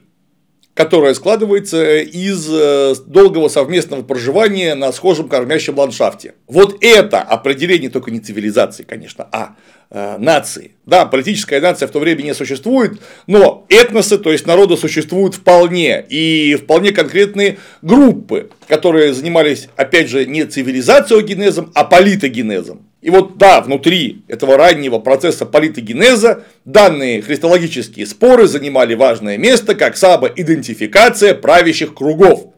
[0.73, 6.35] которая складывается из э, долгого совместного проживания на схожем кормящем ландшафте.
[6.47, 10.73] Вот это определение только не цивилизации, конечно, а э, нации.
[10.85, 16.05] Да, политическая нация в то время не существует, но этносы, то есть народы существуют вполне,
[16.09, 22.89] и вполне конкретные группы, которые занимались, опять же, не цивилизациогенезом, а политогенезом.
[23.01, 29.97] И вот да, внутри этого раннего процесса политогенеза данные христологические споры занимали важное место как
[29.97, 32.53] самоидентификация правящих кругов.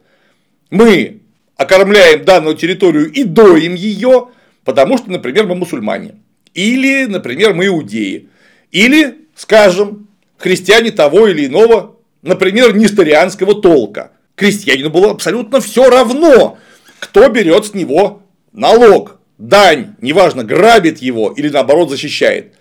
[0.71, 1.21] Мы
[1.57, 4.29] окормляем данную территорию и доим ее,
[4.65, 6.15] потому что, например, мы мусульмане.
[6.53, 8.29] Или, например, мы иудеи.
[8.71, 14.11] Или, скажем, христиане того или иного, например, несторианского толка.
[14.35, 16.57] Крестьянину было абсолютно все равно,
[16.99, 22.53] кто берет с него налог дань, неважно, грабит его или наоборот защищает,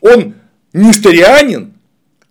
[0.00, 0.34] он
[0.72, 1.74] несторианин,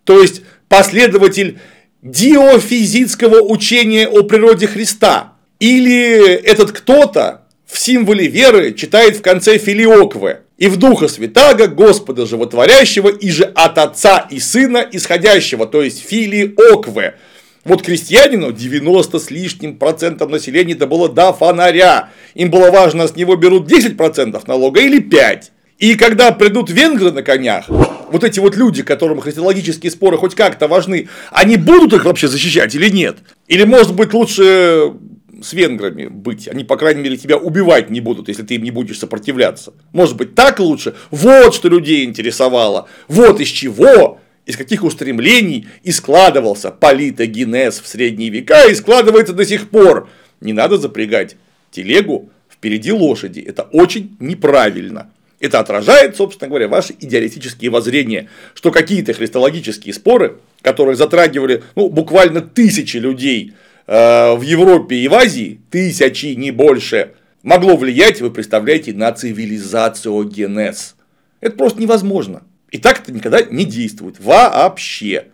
[0.04, 1.58] то есть последователь
[2.02, 10.40] диофизического учения о природе Христа, или этот кто-то в символе веры читает в конце филиоквы
[10.56, 16.00] и в Духа Святаго, Господа Животворящего, и же от Отца и Сына исходящего, то есть
[16.00, 17.16] филиокве,
[17.64, 22.10] вот крестьянину 90 с лишним процентом населения это было до фонаря.
[22.34, 25.50] Им было важно, с него берут 10 процентов налога или 5.
[25.78, 30.68] И когда придут венгры на конях, вот эти вот люди, которым христиологические споры хоть как-то
[30.68, 33.16] важны, они будут их вообще защищать или нет?
[33.48, 34.92] Или может быть лучше
[35.42, 36.48] с венграми быть.
[36.48, 39.74] Они, по крайней мере, тебя убивать не будут, если ты им не будешь сопротивляться.
[39.92, 40.94] Может быть, так лучше?
[41.10, 42.88] Вот что людей интересовало.
[43.08, 49.44] Вот из чего из каких устремлений и складывался политогенез в средние века и складывается до
[49.44, 50.08] сих пор.
[50.40, 51.36] Не надо запрягать
[51.70, 53.40] телегу впереди лошади.
[53.40, 55.10] Это очень неправильно.
[55.40, 62.40] Это отражает, собственно говоря, ваши идеалистические воззрения, что какие-то христологические споры, которые затрагивали ну, буквально
[62.40, 63.52] тысячи людей
[63.86, 70.96] в Европе и в Азии, тысячи, не больше, могло влиять, вы представляете, на цивилизацию генез.
[71.40, 72.42] Это просто невозможно.
[72.70, 75.26] И так это никогда не действует вообще.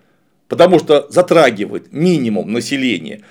[0.48, 3.22] Потому что затрагивает минимум населения.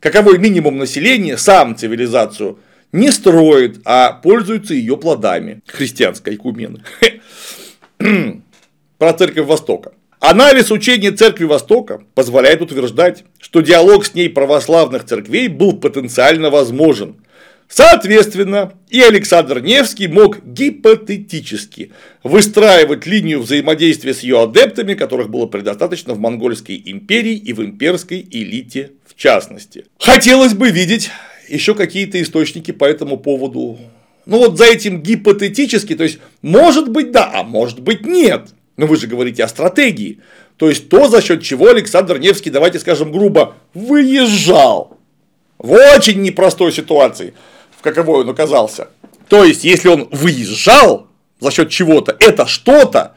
[0.00, 2.60] Каковой минимум населения сам цивилизацию
[2.92, 5.60] не строит, а пользуется ее плодами.
[5.66, 6.78] Христианская икумена.
[8.98, 9.92] Про церковь Востока.
[10.20, 17.16] Анализ учения Церкви Востока позволяет утверждать, что диалог с ней православных церквей был потенциально возможен.
[17.68, 21.92] Соответственно, и Александр Невский мог гипотетически
[22.24, 28.26] выстраивать линию взаимодействия с ее адептами, которых было предостаточно в Монгольской империи и в имперской
[28.28, 29.84] элите в частности.
[30.00, 31.10] Хотелось бы видеть
[31.48, 33.78] еще какие-то источники по этому поводу.
[34.26, 38.48] Ну вот за этим гипотетически, то есть может быть да, а может быть нет.
[38.78, 40.20] Но вы же говорите о стратегии.
[40.56, 44.96] То есть то, за счет чего Александр Невский, давайте скажем грубо, выезжал
[45.58, 47.34] в очень непростой ситуации,
[47.76, 48.88] в каковой он оказался.
[49.28, 51.08] То есть, если он выезжал
[51.40, 53.16] за счет чего-то, это что-то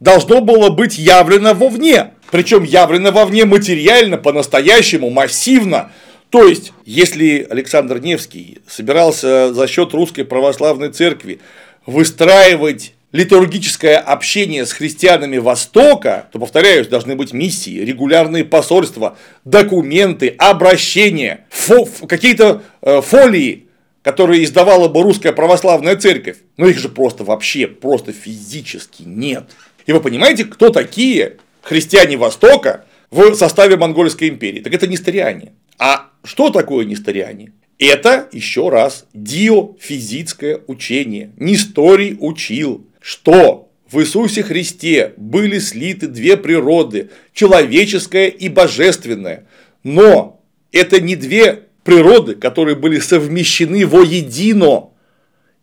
[0.00, 2.14] должно было быть явлено вовне.
[2.30, 5.92] Причем явлено вовне материально, по-настоящему, массивно.
[6.30, 11.40] То есть, если Александр Невский собирался за счет русской православной церкви
[11.84, 21.46] выстраивать литургическое общение с христианами Востока, то, повторяюсь, должны быть миссии, регулярные посольства, документы, обращения,
[21.50, 23.66] фо какие-то э, фолии,
[24.02, 26.38] которые издавала бы русская православная церковь.
[26.56, 29.44] Но их же просто вообще, просто физически нет.
[29.86, 34.60] И вы понимаете, кто такие христиане Востока в составе Монгольской империи?
[34.60, 35.52] Так это нестариане.
[35.78, 37.52] А что такое нестариане?
[37.78, 41.32] Это, еще раз, диофизическое учение.
[41.36, 49.44] Несторий учил, что в Иисусе Христе были слиты две природы, человеческая и божественная.
[49.82, 54.90] Но это не две природы, которые были совмещены воедино.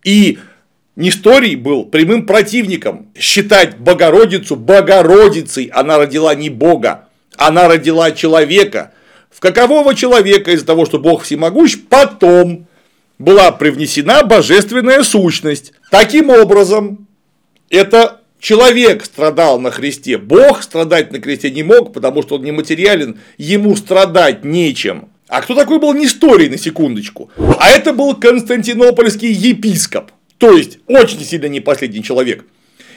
[0.04, 0.38] И
[0.96, 3.12] Несторий был прямым противником.
[3.18, 8.92] Считать Богородицу Богородицей, она родила не Бога, она родила человека.
[9.32, 12.68] В какового человека из-за того, что Бог всемогущ, потом
[13.18, 15.72] была привнесена божественная сущность.
[15.90, 17.08] Таким образом,
[17.70, 23.20] это человек страдал на кресте, Бог страдать на кресте не мог, потому что он нематериален,
[23.38, 25.10] ему страдать нечем.
[25.28, 27.30] А кто такой был Несторий, на секундочку?
[27.38, 32.46] А это был константинопольский епископ, то есть очень сильно не последний человек.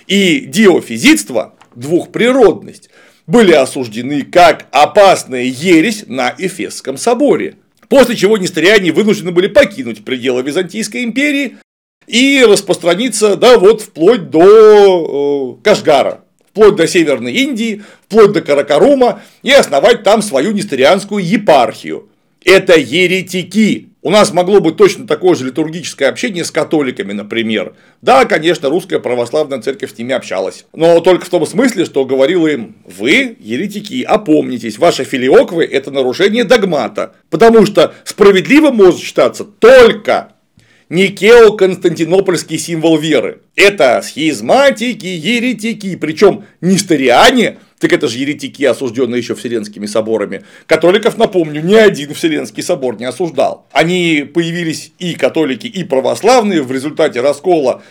[0.07, 2.89] И диофизитство, двухприродность,
[3.27, 7.57] были осуждены как опасная ересь на Эфесском соборе.
[7.89, 11.59] После чего несториане вынуждены были покинуть пределы Византийской империи
[12.07, 19.23] и распространиться, да, вот вплоть до э, Кашгара, вплоть до Северной Индии, вплоть до Каракарума
[19.43, 22.09] и основать там свою несторианскую епархию.
[22.45, 23.89] Это еретики.
[24.05, 27.75] У нас могло быть точно такое же литургическое общение с католиками, например.
[28.01, 30.67] Да, конечно, русская православная церковь с ними общалась.
[30.73, 36.43] Но только в том смысле, что говорила им, вы, еретики, опомнитесь, ваши филиоквы– это нарушение
[36.43, 37.15] догмата.
[37.31, 40.33] Потому что справедливо может считаться только
[40.93, 43.41] Никео-константинопольский символ веры.
[43.57, 50.45] Это схизматики, еретики, причем несториане, так это же еретики, осужденные еще Вселенскими соборами.
[50.67, 53.67] Католиков, напомню, ни один Вселенский собор не осуждал.
[53.73, 57.83] Они появились и католики, и православные в результате раскола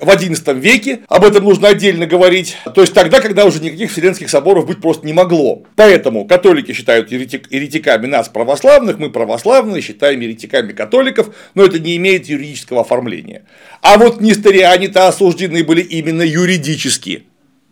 [0.00, 4.30] в XI веке, об этом нужно отдельно говорить, то есть тогда, когда уже никаких вселенских
[4.30, 5.64] соборов быть просто не могло.
[5.76, 11.96] Поэтому католики считают еретик, еретиками нас православных, мы православные считаем еретиками католиков, но это не
[11.96, 13.44] имеет юридического оформления.
[13.82, 17.24] А вот несториане-то осуждены были именно юридически.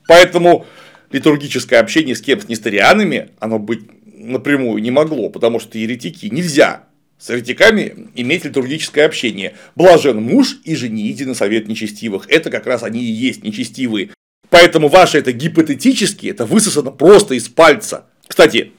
[0.09, 0.67] Поэтому
[1.13, 6.85] литургическое общение с кем с несторианами, оно быть напрямую не могло, потому что еретики нельзя
[7.19, 9.55] с еретиками иметь литургическое общение.
[9.75, 12.29] Блажен муж и жени на совет нечестивых.
[12.29, 14.11] Это как раз они и есть нечестивые.
[14.51, 18.07] Поэтому ваше это гипотетически, это высосано просто из пальца.
[18.27, 18.73] Кстати,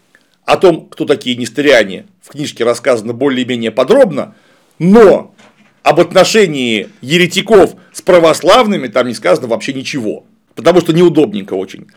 [0.46, 4.36] о том, кто такие нестериане, в книжке рассказано более-менее подробно,
[4.80, 5.36] но
[5.84, 11.88] об отношении еретиков с православными там не сказано вообще ничего, потому что неудобненько очень.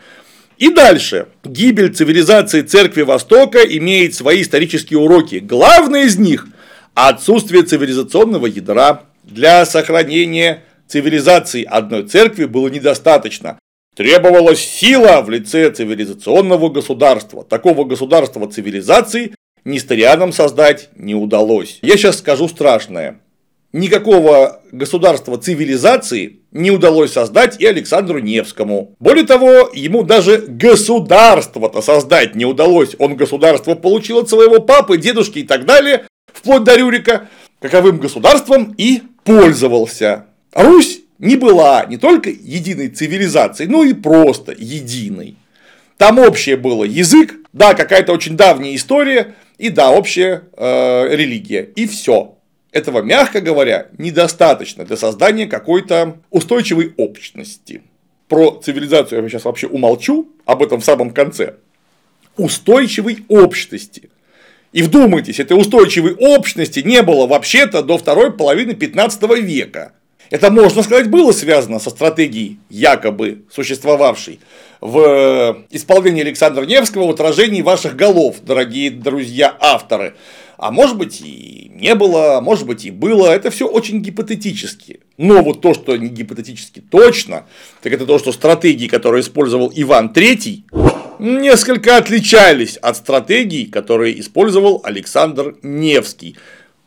[0.61, 1.25] И дальше.
[1.43, 5.37] Гибель цивилизации Церкви Востока имеет свои исторические уроки.
[5.37, 6.45] Главное из них–
[6.93, 9.05] отсутствие цивилизационного ядра.
[9.23, 13.57] Для сохранения цивилизации одной церкви было недостаточно.
[13.95, 17.43] Требовалась сила в лице цивилизационного государства.
[17.43, 19.33] Такого государства цивилизации
[19.65, 21.79] несторианам создать не удалось.
[21.81, 23.19] Я сейчас скажу страшное
[23.73, 28.95] никакого государства цивилизации не удалось создать и Александру Невскому.
[28.99, 32.95] Более того, ему даже государство-то создать не удалось.
[32.99, 37.29] Он государство получил от своего папы, дедушки и так далее, вплоть до Рюрика,
[37.59, 40.25] каковым государством и пользовался.
[40.53, 45.37] Русь не была не только единой цивилизацией, но и просто единой.
[45.97, 51.61] Там общее было язык, да, какая-то очень давняя история, и да, общая э, религия.
[51.75, 52.39] И все.
[52.71, 57.81] Этого, мягко говоря, недостаточно для создания какой-то устойчивой общности.
[58.27, 61.55] Про цивилизацию я сейчас вообще умолчу, об этом в самом конце.
[62.37, 64.09] Устойчивой общности.
[64.71, 69.91] И вдумайтесь, этой устойчивой общности не было вообще-то до второй половины 15 века.
[70.29, 74.39] Это, можно сказать, было связано со стратегией, якобы существовавшей
[74.79, 80.15] в исполнении Александра Невского в отражении ваших голов, дорогие друзья авторы.
[80.61, 84.99] А может быть и не было, а может быть и было, это все очень гипотетически.
[85.17, 87.47] Но вот то, что не гипотетически точно,
[87.81, 94.81] так это то, что стратегии, которые использовал Иван III, несколько отличались от стратегий, которые использовал
[94.83, 96.37] Александр Невский,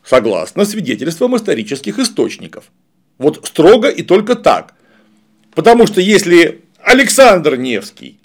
[0.04, 2.70] согласно свидетельствам исторических источников.
[3.18, 4.74] Вот строго и только так.
[5.52, 8.20] Потому что если Александр Невский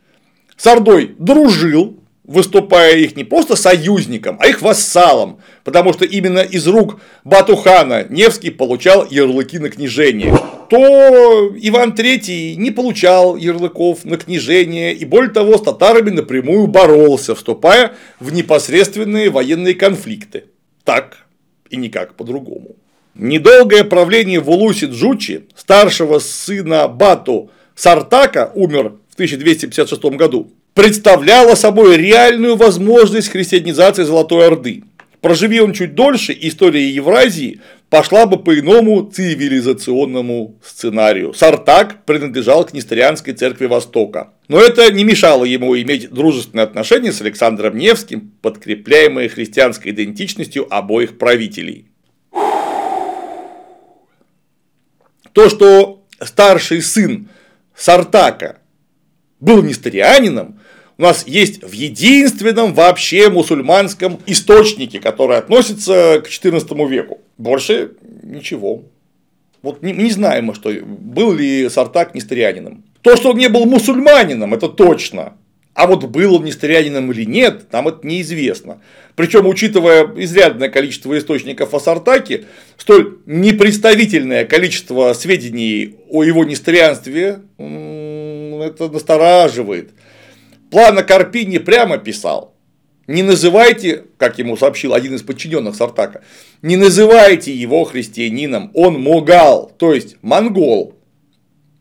[0.57, 1.98] с Ордой дружил,
[2.29, 8.51] выступая их не просто союзником, а их вассалом, потому что именно из рук Батухана Невский
[8.51, 10.37] получал ярлыки на княжение,
[10.69, 17.33] то Иван III не получал ярлыков на княжение и более того с татарами напрямую боролся,
[17.33, 20.45] вступая в непосредственные военные конфликты.
[20.83, 21.25] Так
[21.71, 22.75] и никак по-другому.
[23.15, 31.97] Недолгое правление в Улусе Джучи, старшего сына Бату Сартака, умер в 1256 году, представляло собой
[31.97, 34.85] реальную возможность христианизации Золотой Орды.
[35.19, 37.59] Проживи он чуть дольше, история Евразии
[37.89, 41.33] пошла бы по иному цивилизационному сценарию.
[41.33, 44.29] Сартак принадлежал к Несторианской церкви Востока.
[44.47, 51.17] Но это не мешало ему иметь дружественные отношения с Александром Невским, подкрепляемые христианской идентичностью обоих
[51.17, 51.87] правителей.
[55.33, 57.27] То, что старший сын
[57.75, 58.59] Сартака
[59.41, 60.58] был несторианином,
[60.99, 67.21] у нас есть в единственном вообще мусульманском источнике, который относится к XIV веку.
[67.37, 68.83] Больше ничего.
[69.61, 72.83] Вот не, не знаем мы, что был ли Сартак несторианином.
[73.01, 75.37] То, что он не был мусульманином, это точно.
[75.73, 78.81] А вот был он несторианином или нет, нам это неизвестно.
[79.15, 82.43] Причем, учитывая изрядное количество источников о Сартаке,
[82.75, 89.91] столь непредставительное количество сведений о его несторианстве, это настораживает.
[90.71, 92.55] Плана Карпини прямо писал.
[93.07, 96.21] Не называйте, как ему сообщил один из подчиненных Сартака,
[96.61, 100.95] не называйте его христианином, он могал, то есть монгол.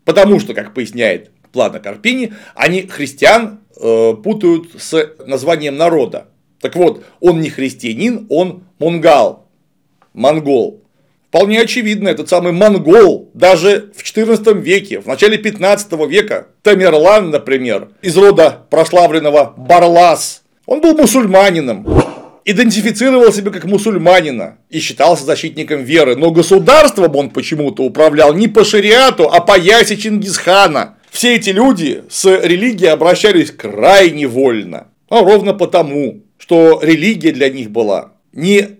[0.05, 6.27] Потому что, как поясняет Плана Карпини, они христиан Э, путают с названием народа.
[6.59, 9.47] Так вот, он не христианин, он монгал,
[10.11, 10.83] монгол.
[11.29, 17.89] Вполне очевидно, этот самый монгол даже в XIV веке, в начале 15 века, Тамерлан, например,
[18.01, 21.85] из рода прославленного Барлас, он был мусульманином,
[22.45, 28.63] идентифицировал себя как мусульманина и считался защитником веры, но государством он почему-то управлял не по
[28.63, 34.87] шариату, а по ясе Чингисхана– все эти люди с религией обращались крайне вольно.
[35.09, 38.77] А ровно потому, что религия для них была не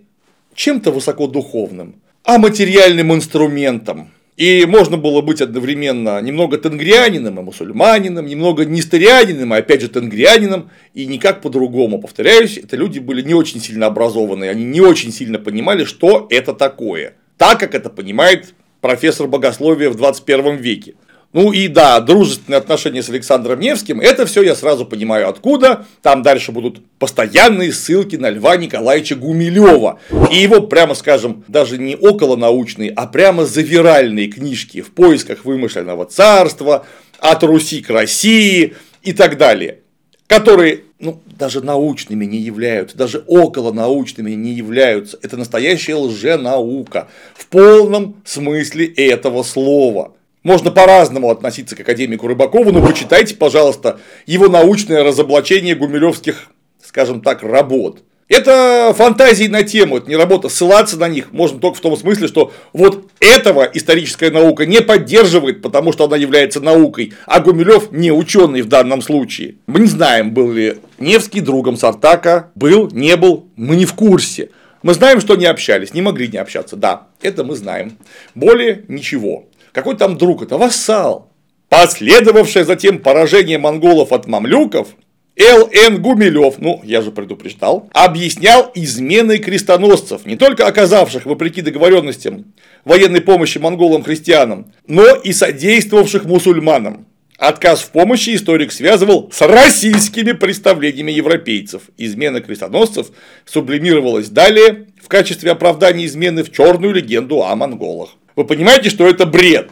[0.54, 1.96] чем-то высокодуховным,
[2.30, 4.12] а материальным инструментом.
[4.36, 10.70] И можно было быть одновременно немного тенгрианином и мусульманином, немного нестерианином, и опять же тенгрианином,
[10.94, 12.00] и никак по-другому.
[12.00, 16.54] Повторяюсь, это люди были не очень сильно образованные, они не очень сильно понимали, что это
[16.54, 17.14] такое.
[17.36, 20.94] Так, как это понимает профессор богословия в 21 веке.
[21.32, 25.86] Ну и да, дружественные отношения с Александром Невским, это все я сразу понимаю откуда.
[26.02, 30.00] Там дальше будут постоянные ссылки на Льва Николаевича Гумилева.
[30.32, 36.84] И его, прямо скажем, даже не околонаучные, а прямо завиральные книжки в поисках вымышленного царства,
[37.20, 39.78] от Руси к России и так далее.
[40.26, 45.16] Которые ну, даже научными не являются, даже околонаучными не являются.
[45.22, 50.12] Это настоящая лженаука в полном смысле этого слова.
[50.42, 56.48] Можно по-разному относиться к академику Рыбакову, но почитайте, пожалуйста, его научное разоблачение гумилевских,
[56.82, 58.02] скажем так, работ.
[58.30, 60.48] Это фантазии на тему, это не работа.
[60.48, 65.60] Ссылаться на них можно только в том смысле, что вот этого историческая наука не поддерживает,
[65.60, 69.56] потому что она является наукой, а Гумилев не ученый в данном случае.
[69.66, 74.50] Мы не знаем, был ли Невский другом Сартака, был, не был, мы не в курсе.
[74.82, 77.98] Мы знаем, что не общались, не могли не общаться, да, это мы знаем.
[78.34, 79.49] Более ничего.
[79.72, 80.42] Какой там друг?
[80.42, 81.30] Это вассал.
[81.68, 84.88] Последовавшее затем поражение монголов от мамлюков,
[85.36, 86.02] Л.Н.
[86.02, 92.52] Гумилев, ну, я же предупреждал, объяснял изменой крестоносцев, не только оказавших, вопреки договоренностям,
[92.84, 97.06] военной помощи монголам-христианам, но и содействовавших мусульманам.
[97.38, 101.84] Отказ в помощи историк связывал с российскими представлениями европейцев.
[101.96, 103.12] Измена крестоносцев
[103.46, 108.10] сублимировалась далее в качестве оправдания измены в черную легенду о монголах.
[108.40, 109.68] Вы понимаете, что это бред?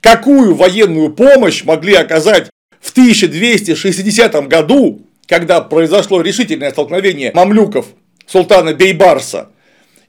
[0.00, 2.50] Какую военную помощь могли оказать
[2.80, 7.86] в 1260 году, когда произошло решительное столкновение мамлюков
[8.28, 9.48] султана Бейбарса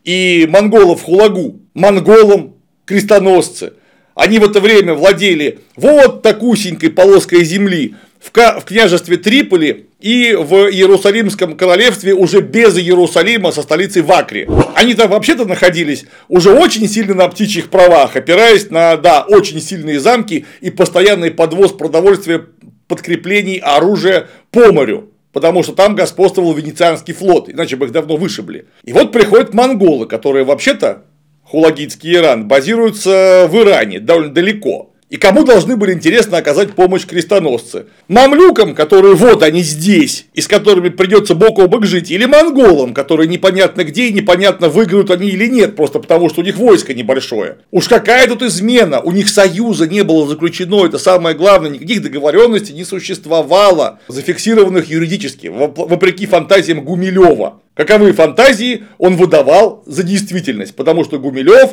[0.04, 2.54] и монголов Хулагу, монголам
[2.86, 3.74] крестоносцы.
[4.14, 7.96] Они в это время владели вот такусенькой полоской земли
[8.32, 14.48] в княжестве Триполи и в Иерусалимском королевстве уже без Иерусалима со столицей в.
[14.76, 20.00] Они там вообще-то находились уже очень сильно на птичьих правах, опираясь на, да, очень сильные
[20.00, 22.46] замки и постоянный подвоз продовольствия,
[22.88, 28.68] подкреплений, оружия по морю потому что там господствовал венецианский флот, иначе бы их давно вышибли.
[28.84, 31.06] И вот приходят монголы, которые вообще-то,
[31.44, 34.93] Хулагитский Иран, базируются в Иране, довольно далеко.
[35.14, 37.86] И кому должны были интересно оказать помощь крестоносцы?
[38.08, 42.96] Мамлюкам, которые вот они здесь, и с которыми придется бок о бок жить, или монголам,
[42.96, 46.96] которые непонятно где и непонятно выиграют они или нет, просто потому что у них войско
[46.96, 47.58] небольшое.
[47.70, 52.74] Уж какая тут измена, у них союза не было заключено, это самое главное, никаких договоренностей
[52.74, 57.60] не существовало, зафиксированных юридически, вопреки фантазиям Гумилева.
[57.76, 61.72] Каковы фантазии он выдавал за действительность, потому что Гумилев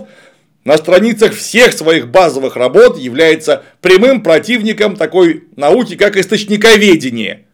[0.64, 7.46] на страницах всех своих базовых работ является прямым противником такой науки, как источниковедение.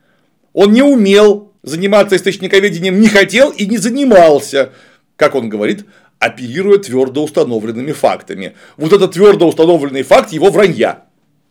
[0.53, 4.73] Он не умел заниматься источниковедением, не хотел и не занимался,
[5.17, 5.85] как он говорит,
[6.19, 8.55] оперируя твердо установленными фактами.
[8.77, 11.05] Вот этот твердо установленный факт его вранья.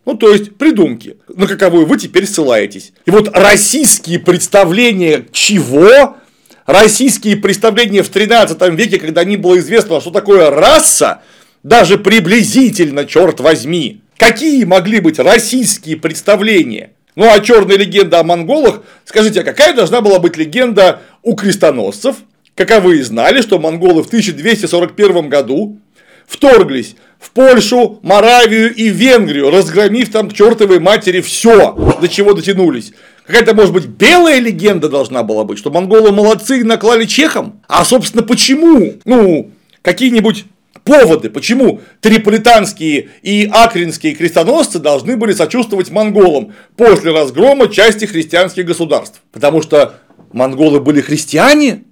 [0.06, 2.94] Ну, то есть, придумки, на каковую вы теперь ссылаетесь.
[3.06, 6.18] И вот российские представления чего?
[6.66, 11.22] Российские представления в 13 веке, когда не было известно, что такое раса,
[11.66, 14.02] даже приблизительно, черт возьми.
[14.18, 16.92] Какие могли быть российские представления?
[17.16, 22.18] Ну, а черная легенда о монголах, скажите, а какая должна была быть легенда у крестоносцев?
[22.54, 25.80] Каковы знали, что монголы в 1241 году
[26.28, 32.94] вторглись в Польшу, Моравию и Венгрию, разгромив там к чертовой матери все, до чего дотянулись.
[33.26, 37.64] Какая-то, может быть, белая легенда должна была быть, что монголы молодцы и наклали чехам?
[37.68, 38.94] А, собственно, почему?
[39.04, 39.52] Ну,
[39.82, 40.46] какие-нибудь
[40.86, 49.22] поводы, почему триполитанские и акринские крестоносцы должны были сочувствовать монголам после разгрома части христианских государств.
[49.34, 49.96] Потому что
[50.32, 51.84] монголы были христиане?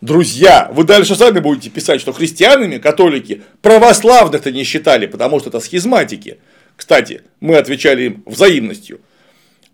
[0.00, 5.60] Друзья, вы дальше сами будете писать, что христианами католики православных-то не считали, потому что это
[5.60, 6.38] схизматики.
[6.76, 9.00] Кстати, мы отвечали им взаимностью.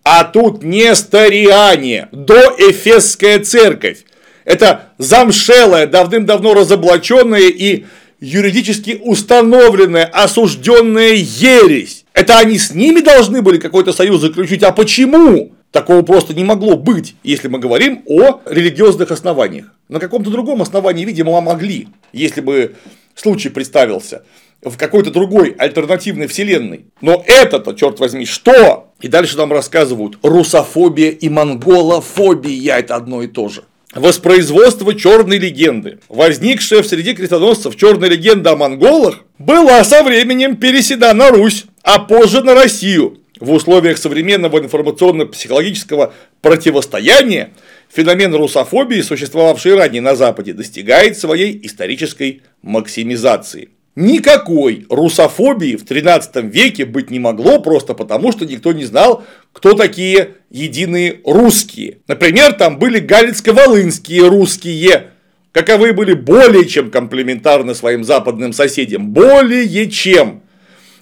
[0.05, 4.05] А тут не стариане, доэфесская церковь.
[4.45, 7.87] Это замшелая, давным-давно разоблаченная и
[8.21, 12.05] юридически установленная, осужденная ересь.
[12.13, 15.53] Это они с ними должны были какой-то союз заключить, а почему?
[15.71, 19.67] Такого просто не могло быть, если мы говорим о религиозных основаниях.
[19.89, 22.75] На каком-то другом основании, видимо, могли, если бы
[23.15, 24.23] случай представился
[24.63, 26.87] в какой-то другой альтернативной вселенной.
[27.01, 28.93] Но это-то, черт возьми, что?
[29.01, 33.65] И дальше нам рассказывают, русофобия и монголофобия– это одно и то же
[33.95, 35.99] воспроизводство черной легенды.
[36.09, 41.99] Возникшая в среде крестоносцев черная легенда о монголах была со временем переседа на Русь, а
[41.99, 43.19] позже на Россию.
[43.41, 46.13] В условиях современного информационно-психологического
[46.43, 47.51] противостояния
[47.89, 53.69] феномен русофобии, существовавший ранее на Западе, достигает своей исторической максимизации.
[54.01, 59.73] Никакой русофобии в 13 веке быть не могло просто потому, что никто не знал, кто
[59.73, 61.99] такие единые русские.
[62.07, 65.09] Например, там были галицко-волынские русские,
[65.51, 70.45] каковы были более чем комплементарны своим западным соседям, более чем.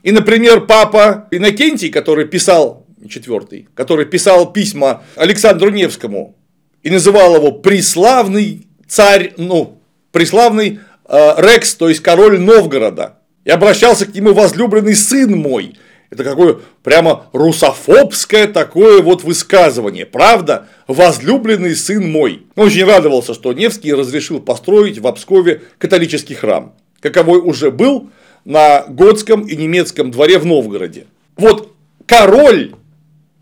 [0.03, 6.35] И, например, папа Иннокентий, который писал, четвертый, который писал письма Александру Невскому
[6.83, 9.83] и называл его «преславный царь», ну,
[10.13, 13.19] «преславный Рекс, то есть король Новгорода.
[13.45, 15.77] И обращался к нему возлюбленный сын мой.
[16.11, 20.07] Это какое прямо русофобское такое вот высказывание.
[20.07, 20.67] Правда?
[20.87, 22.47] Возлюбленный сын мой.
[22.55, 26.75] Он очень радовался, что Невский разрешил построить в Обскове католический храм.
[27.01, 28.11] Каковой уже был
[28.45, 31.07] на готском и немецком дворе в Новгороде.
[31.37, 31.73] Вот
[32.07, 32.75] король,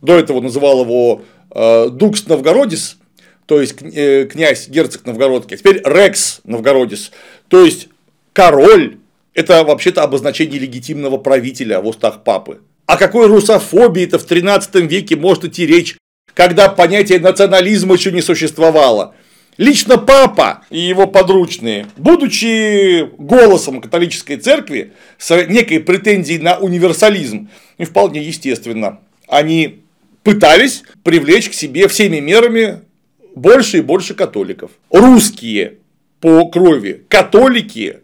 [0.01, 2.97] до этого называл его э, Дукс Новгородис,
[3.47, 7.13] то есть э, князь, герцог Новгородский, а теперь Рекс Новгородис,
[7.49, 7.89] то есть
[8.33, 8.99] король–
[9.35, 12.61] это вообще-то обозначение легитимного правителя в устах папы.
[12.87, 15.97] О какой русофобии это в 13 веке может идти речь,
[16.35, 19.15] когда понятие национализма еще не существовало?
[19.57, 27.85] Лично папа и его подручные, будучи голосом католической церкви с некой претензией на универсализм, и
[27.85, 29.85] вполне естественно, они
[30.25, 32.81] пытались привлечь к себе всеми мерами
[33.37, 34.73] больше и больше католиков.
[34.91, 35.79] Русские
[36.21, 37.05] по крови.
[37.09, 38.01] Католики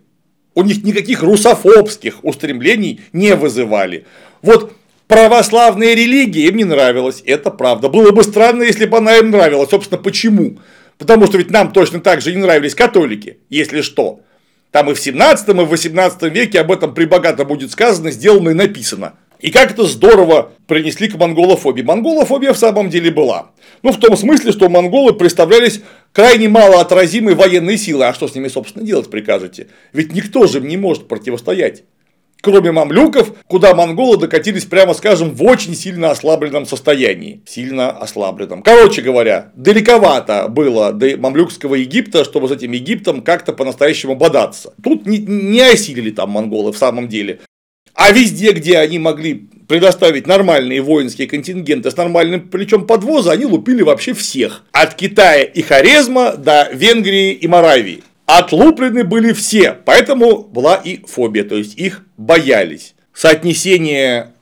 [0.54, 4.06] у них никаких русофобских устремлений не вызывали.
[4.42, 4.72] Вот
[5.08, 7.88] православная религия им не нравилась, это правда.
[7.88, 9.70] Было бы странно, если бы она им нравилась.
[9.70, 10.58] Собственно, почему?
[10.98, 14.20] Потому что ведь нам точно так же не нравились католики, если что.
[14.70, 18.54] Там и в 17 и в 18 веке об этом прибогато будет сказано, сделано и
[18.54, 19.14] написано.
[19.40, 21.82] И как это здорово принесли к монголофобии.
[21.82, 23.52] Монголофобия в самом деле была.
[23.82, 25.80] Ну, в том смысле, что монголы представлялись
[26.12, 28.08] крайне малоотразимой военной силой.
[28.08, 29.68] А что с ними, собственно, делать прикажете?
[29.92, 31.84] Ведь никто же им не может противостоять.
[32.42, 37.42] Кроме мамлюков, куда монголы докатились, прямо скажем, в очень сильно ослабленном состоянии.
[37.46, 38.62] Сильно ослабленном.
[38.62, 44.72] Короче говоря, далековато было до мамлюкского Египта, чтобы с этим Египтом как-то по-настоящему бодаться.
[44.82, 47.40] Тут не, не осилили там монголы в самом деле.
[48.01, 53.82] А везде, где они могли предоставить нормальные воинские контингенты с нормальным плечом подвоза, они лупили
[53.82, 54.64] вообще всех.
[54.72, 58.03] От Китая и Хорезма до Венгрии и Моравии.
[58.24, 62.94] Отлуплены были все, поэтому была и фобия, то есть их боялись.
[63.12, 64.32] Соотнесение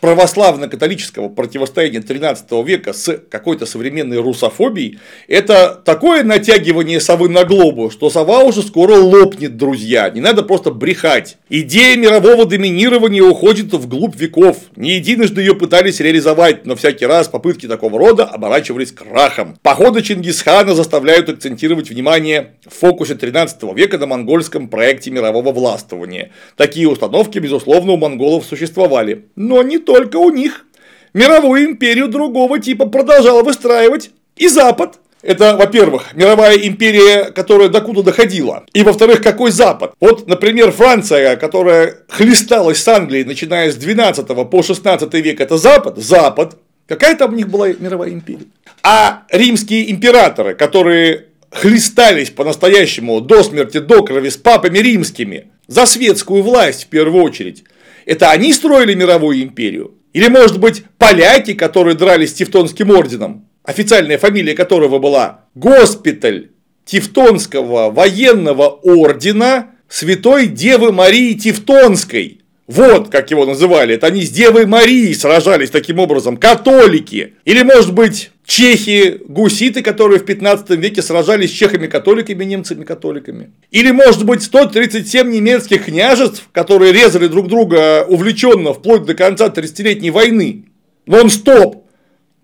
[0.00, 4.98] православно-католического противостояния 13 века с какой-то современной русофобией,
[5.28, 10.10] это такое натягивание совы на глобу, что сова уже скоро лопнет, друзья.
[10.10, 11.36] Не надо просто брехать.
[11.48, 14.56] Идея мирового доминирования уходит вглубь веков.
[14.76, 19.58] Не единожды ее пытались реализовать, но всякий раз попытки такого рода оборачивались крахом.
[19.62, 26.30] Походы Чингисхана заставляют акцентировать внимание в фокусе 13 века на монгольском проекте мирового властвования.
[26.56, 30.66] Такие установки, безусловно, у монголов существовали, но не только у них.
[31.14, 35.00] Мировую империю другого типа продолжал выстраивать и Запад.
[35.20, 38.64] Это, во-первых, мировая империя, которая докуда доходила.
[38.72, 39.94] И, во-вторых, какой Запад?
[39.98, 45.98] Вот, например, Франция, которая хлесталась с Англией, начиная с 12 по 16 век, это Запад?
[45.98, 46.56] Запад.
[46.86, 48.46] Какая там у них была мировая империя?
[48.84, 56.44] А римские императоры, которые хлестались по-настоящему до смерти, до крови с папами римскими, за светскую
[56.44, 57.64] власть в первую очередь,
[58.06, 59.94] это они строили мировую империю?
[60.12, 66.50] Или, может быть, поляки, которые дрались с Тевтонским орденом, официальная фамилия которого была Госпиталь
[66.84, 72.40] Тевтонского военного ордена Святой Девы Марии Тевтонской.
[72.66, 73.96] Вот как его называли.
[73.96, 76.36] Это они с Девой Марией сражались таким образом.
[76.36, 77.34] Католики.
[77.44, 83.52] Или, может быть, чехи, гуситы, которые в 15 веке сражались с чехами-католиками, немцами-католиками.
[83.70, 90.10] Или, может быть, 137 немецких княжеств, которые резали друг друга увлеченно вплоть до конца 30-летней
[90.10, 90.64] войны.
[91.06, 91.86] Нон-стоп.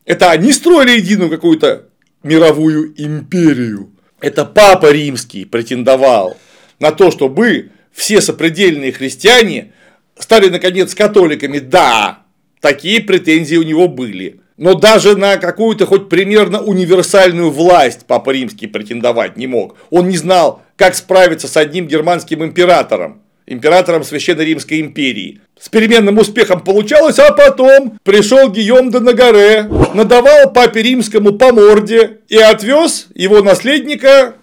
[0.05, 1.89] Это они строили единую какую-то
[2.23, 3.91] мировую империю.
[4.21, 6.37] Это Папа Римский претендовал
[6.79, 9.73] на то, чтобы все сопредельные христиане
[10.17, 12.23] стали наконец католиками, да,
[12.61, 14.41] такие претензии у него были.
[14.57, 19.77] Но даже на какую-то хоть примерно универсальную власть Папа Римский претендовать не мог.
[19.91, 25.41] Он не знал, как справиться с одним германским императором, императором Священной Римской империи.
[25.61, 32.19] С переменным успехом получалось, а потом пришел Гийом де Нагаре, надавал Папе Римскому по морде
[32.29, 34.37] и отвез его наследника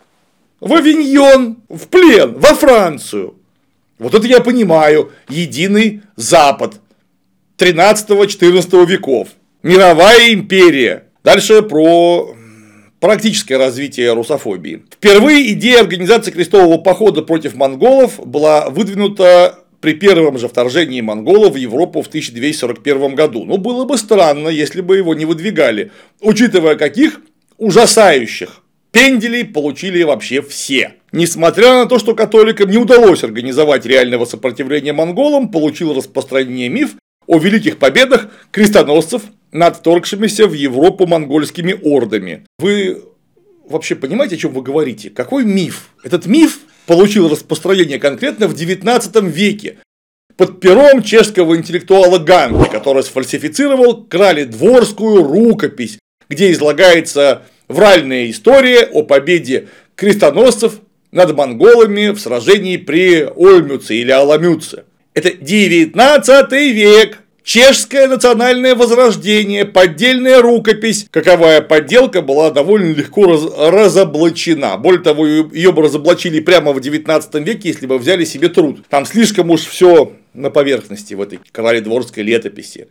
[0.59, 3.36] в Авиньон, в плен, во Францию.
[3.97, 5.11] Вот это я понимаю.
[5.28, 6.76] Единый Запад
[7.57, 9.30] 13-14 веков.
[9.64, 11.05] Мировая империя.
[11.24, 12.36] Дальше про
[12.99, 14.84] практическое развитие русофобии.
[14.93, 21.55] Впервые идея организации крестового похода против монголов была выдвинута при первом же вторжении монголов в
[21.55, 23.45] Европу в 1241 году.
[23.45, 27.22] Но было бы странно, если бы его не выдвигали, учитывая каких
[27.57, 30.93] ужасающих Пенделей получили вообще все.
[31.11, 36.95] Несмотря на то, что католикам не удалось организовать реального сопротивления монголам, получил распространение миф
[37.28, 42.45] о великих победах крестоносцев над вторгшимися в Европу монгольскими ордами.
[42.59, 43.01] Вы
[43.67, 45.09] вообще понимаете, о чем вы говорите?
[45.09, 45.89] Какой миф?
[46.03, 49.78] Этот миф получил распространение конкретно в 19 веке
[50.36, 55.99] под пером чешского интеллектуала Ганки, который сфальсифицировал крали дворскую рукопись,
[56.30, 60.80] где излагается вральная история о победе крестоносцев
[61.11, 64.86] над монголами в сражении при Ольмюце или Аламюце.
[65.14, 67.20] Это 19 век.
[67.43, 74.78] Чешское национальное возрождение, поддельная рукопись, каковая подделка была довольно легко раз, разоблачена.
[74.78, 78.86] Более того, ее бы разоблачили прямо в 19 веке, если бы взяли себе труд.
[78.89, 82.88] Там слишком уж все на поверхности в этой короледворской летописи.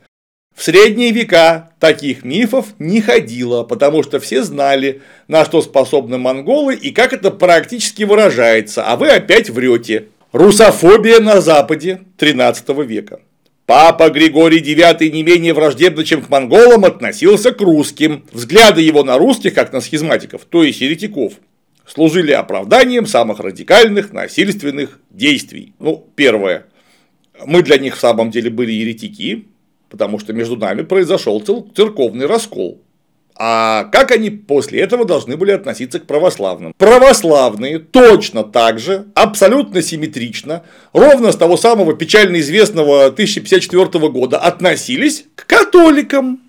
[0.54, 6.74] В средние века таких мифов не ходило, потому что все знали, на что способны монголы
[6.74, 10.08] и как это практически выражается, а вы опять врете.
[10.32, 13.20] Русофобия на Западе 13 века.
[13.66, 18.24] Папа Григорий IX не менее враждебно, чем к монголам, относился к русским.
[18.32, 21.34] Взгляды его на русских, как на схизматиков, то есть еретиков,
[21.86, 25.74] служили оправданием самых радикальных насильственных действий.
[25.78, 26.64] Ну, первое.
[27.44, 29.48] Мы для них в самом деле были еретики,
[29.90, 32.80] потому что между нами произошел церковный раскол.
[33.36, 36.74] А как они после этого должны были относиться к православным?
[36.76, 40.62] Православные точно так же, абсолютно симметрично,
[40.92, 46.40] ровно с того самого печально известного 1054 года относились к католикам.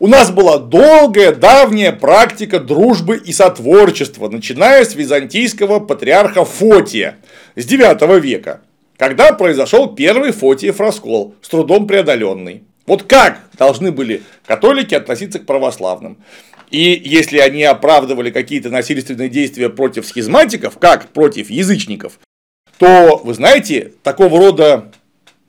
[0.00, 7.16] У нас была долгая, давняя практика дружбы и сотворчества, начиная с византийского патриарха Фотия
[7.56, 8.60] с 9 века,
[8.96, 12.62] когда произошел первый Фотиев раскол, с трудом преодоленный.
[12.88, 16.16] Вот как должны были католики относиться к православным?
[16.70, 22.18] И если они оправдывали какие-то насильственные действия против схизматиков, как против язычников,
[22.78, 24.90] то, вы знаете, такого рода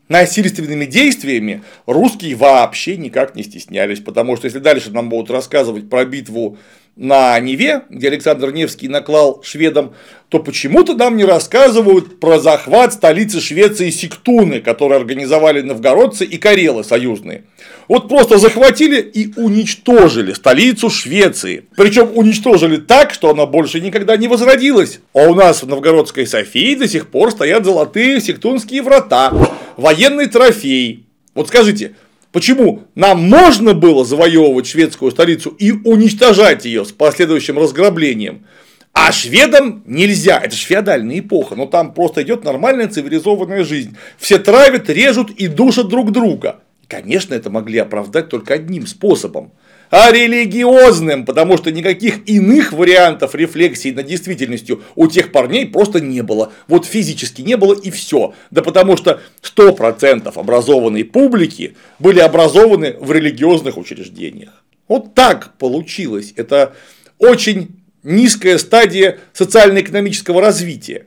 [0.09, 6.03] насильственными действиями русские вообще никак не стеснялись, потому что если дальше нам будут рассказывать про
[6.03, 6.57] битву
[6.99, 9.93] на Неве, где Александр Невский наклал шведам,
[10.27, 16.83] то почему-то нам не рассказывают про захват столицы Швеции Сиктуны, которые организовали новгородцы и карелы
[16.83, 17.45] союзные.
[17.87, 21.65] Вот просто захватили и уничтожили столицу Швеции.
[21.77, 24.99] Причем уничтожили так, что она больше никогда не возродилась.
[25.13, 29.31] А у нас в новгородской Софии до сих пор стоят золотые сектунские врата,
[29.77, 31.05] военный трофей.
[31.33, 31.93] Вот скажите,
[32.31, 38.45] Почему нам можно было завоевывать шведскую столицу и уничтожать ее с последующим разграблением,
[38.93, 43.95] а шведам нельзя, это же феодальная эпоха, но там просто идет нормальная цивилизованная жизнь.
[44.17, 46.59] Все травят, режут и душат друг друга.
[46.87, 49.51] Конечно, это могли оправдать только одним способом
[49.89, 56.21] а религиозным, потому что никаких иных вариантов рефлексии над действительностью у тех парней просто не
[56.21, 56.51] было.
[56.67, 58.33] Вот физически не было и все.
[58.51, 64.63] Да потому что 100% образованной публики были образованы в религиозных учреждениях.
[64.87, 66.33] Вот так получилось.
[66.35, 66.73] Это
[67.17, 71.05] очень низкая стадия социально-экономического развития.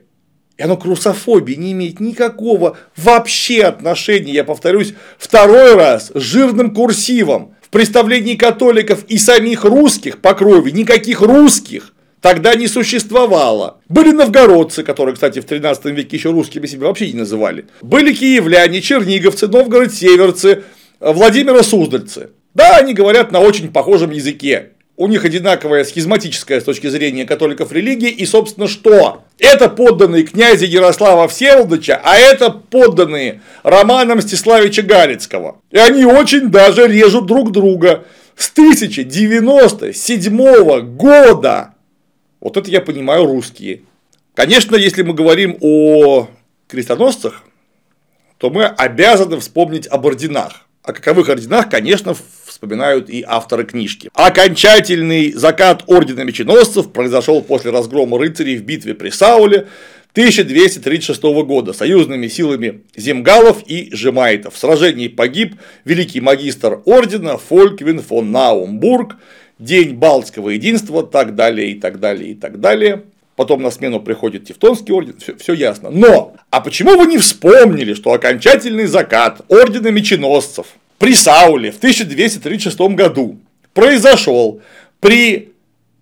[0.57, 7.52] И оно к русофобии не имеет никакого вообще отношения, я повторюсь, второй раз, жирным курсивом
[7.73, 13.81] представлении католиков и самих русских по крови никаких русских тогда не существовало.
[13.89, 17.65] Были новгородцы, которые, кстати, в 13 веке еще русскими себя вообще не называли.
[17.81, 20.63] Были киевляне, черниговцы, новгород-северцы,
[20.99, 22.29] Владимира Суздальцы.
[22.53, 27.71] Да, они говорят на очень похожем языке у них одинаковая схизматическая с точки зрения католиков
[27.71, 29.23] религия, и, собственно, что?
[29.39, 35.57] Это подданные князя Ярослава Всеволодовича, а это подданные Романа Мстиславича Галицкого.
[35.71, 38.05] И они очень даже режут друг друга.
[38.35, 41.73] С 1097 года.
[42.39, 43.81] Вот это я понимаю русские.
[44.35, 46.27] Конечно, если мы говорим о
[46.67, 47.43] крестоносцах,
[48.39, 50.65] то мы обязаны вспомнить об орденах.
[50.81, 52.15] О каковых орденах, конечно,
[52.63, 54.09] вспоминают и авторы книжки.
[54.13, 59.67] Окончательный закат ордена меченосцев произошел после разгрома рыцарей в битве при Сауле
[60.13, 64.53] 1236 года союзными силами земгалов и жемайтов.
[64.53, 69.17] В сражении погиб великий магистр ордена Фольквин фон Наумбург,
[69.59, 73.03] день Балтского единства, так далее, и так далее, и так далее.
[73.35, 75.89] Потом на смену приходит Тевтонский орден, все, все ясно.
[75.89, 80.67] Но, а почему вы не вспомнили, что окончательный закат ордена меченосцев
[80.97, 83.37] при Сауле в 1236 году
[83.73, 84.61] произошел
[84.99, 85.53] при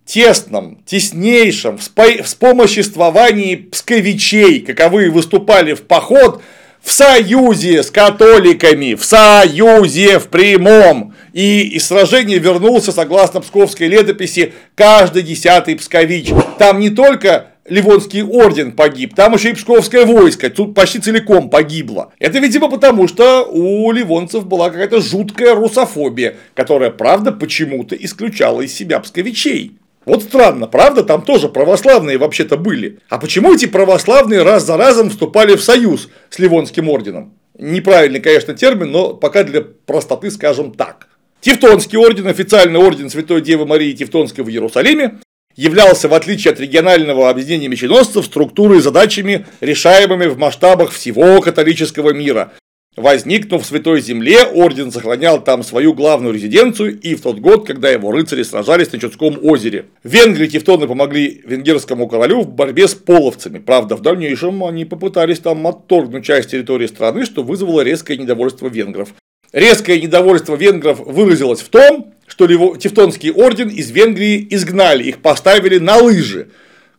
[0.05, 6.41] тесном, теснейшем вспомоществовании псковичей, каковы выступали в поход
[6.81, 11.13] в союзе с католиками, в союзе в прямом.
[11.31, 16.31] И из сражения вернулся, согласно псковской летописи, каждый десятый пскович.
[16.57, 22.11] Там не только Ливонский орден погиб, там еще и Псковское войско, тут почти целиком погибло.
[22.19, 28.73] Это, видимо, потому что у ливонцев была какая-то жуткая русофобия, которая, правда, почему-то исключала из
[28.73, 29.77] себя псковичей.
[30.03, 32.99] Вот странно, правда, там тоже православные вообще-то были.
[33.07, 37.35] А почему эти православные раз за разом вступали в союз с Ливонским орденом?
[37.57, 41.07] Неправильный, конечно, термин, но пока для простоты скажем так.
[41.39, 45.21] Тевтонский орден, официальный орден Святой Девы Марии Тевтонской в Иерусалиме,
[45.55, 52.11] являлся, в отличие от регионального объединения меченосцев, структурой и задачами, решаемыми в масштабах всего католического
[52.11, 52.53] мира.
[52.97, 57.89] Возникнув в Святой Земле, орден сохранял там свою главную резиденцию и в тот год, когда
[57.89, 59.85] его рыцари сражались на Чудском озере.
[60.03, 63.59] Венгрии тевтоны помогли венгерскому королю в борьбе с половцами.
[63.59, 69.13] Правда, в дальнейшем они попытались там отторгнуть часть территории страны, что вызвало резкое недовольство венгров.
[69.51, 72.47] Резкое недовольство венгров выразилось в том, что
[72.77, 76.49] Тевтонский орден из Венгрии изгнали, их поставили на лыжи.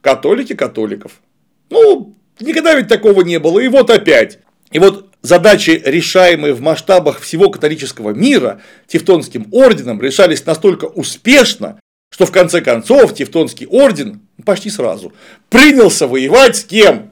[0.03, 1.13] Католики католиков.
[1.71, 4.41] Ну, никогда ведь такого не было, и вот опять.
[4.71, 11.81] И вот задачи, решаемые в масштабах всего католического мира, Тевтонским орденом решались настолько успешно,
[12.11, 15.15] что в конце концов Тевтонский орден почти сразу,
[15.49, 17.11] принялся воевать с кем?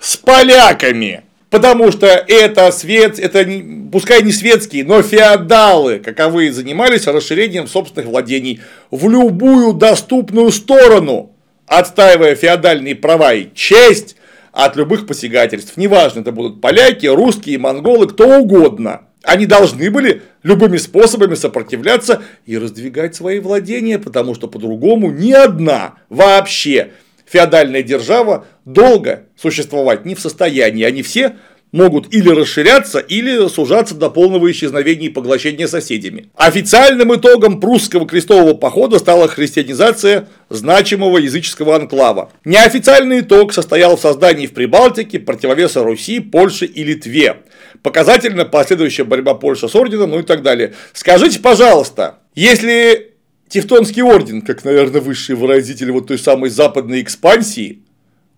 [0.00, 1.24] С поляками.
[1.52, 3.46] Потому что это свет, это
[3.92, 11.36] пускай не светские, но феодалы, каковые занимались расширением собственных владений в любую доступную сторону,
[11.66, 14.16] отстаивая феодальные права и честь
[14.50, 15.76] от любых посягательств.
[15.76, 19.02] Неважно, это будут поляки, русские, монголы, кто угодно.
[19.22, 25.96] Они должны были любыми способами сопротивляться и раздвигать свои владения, потому что по-другому ни одна
[26.08, 26.92] вообще
[27.32, 30.84] феодальная держава долго существовать не в состоянии.
[30.84, 31.36] Они все
[31.72, 36.28] могут или расширяться, или сужаться до полного исчезновения и поглощения соседями.
[36.36, 42.30] Официальным итогом прусского крестового похода стала христианизация значимого языческого анклава.
[42.44, 47.38] Неофициальный итог состоял в создании в Прибалтике противовеса Руси, Польше и Литве.
[47.82, 50.74] Показательно последующая борьба Польши с орденом, ну и так далее.
[50.92, 53.11] Скажите, пожалуйста, если
[53.52, 57.80] Тевтонский орден, как, наверное, высший выразитель вот той самой западной экспансии,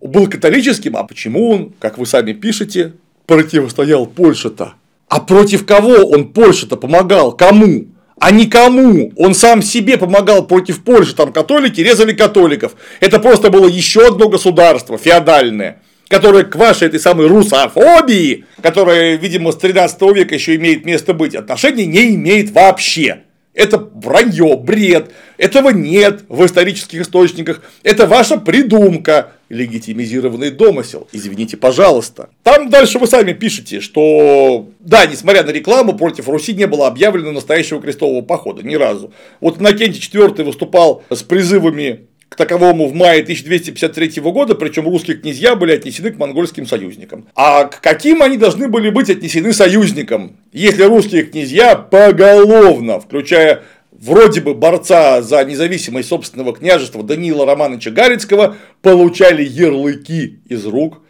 [0.01, 2.95] был католическим, а почему он, как вы сами пишете,
[3.25, 4.73] противостоял Польше-то?
[5.07, 7.31] А против кого он Польше-то помогал?
[7.31, 7.85] Кому?
[8.19, 9.13] А никому.
[9.15, 11.15] Он сам себе помогал против Польши.
[11.15, 12.75] Там католики резали католиков.
[12.99, 19.51] Это просто было еще одно государство феодальное которое к вашей этой самой русофобии, которая, видимо,
[19.51, 23.23] с 13 века еще имеет место быть, отношения не имеет вообще.
[23.55, 25.11] Это вранье, бред.
[25.37, 27.61] Этого нет в исторических источниках.
[27.83, 29.31] Это ваша придумка.
[29.47, 31.07] Легитимизированный домысел.
[31.11, 32.29] Извините, пожалуйста.
[32.43, 37.31] Там дальше вы сами пишете, что да, несмотря на рекламу, против Руси не было объявлено
[37.31, 39.13] настоящего крестового похода ни разу.
[39.39, 45.73] Вот Иннокентий IV выступал с призывами таковому в мае 1253 года, причем русские князья были
[45.73, 47.27] отнесены к монгольским союзникам.
[47.35, 54.41] А к каким они должны были быть отнесены союзникам, если русские князья поголовно, включая вроде
[54.41, 61.01] бы борца за независимость собственного княжества Даниила Романовича Гарицкого, получали ярлыки из рук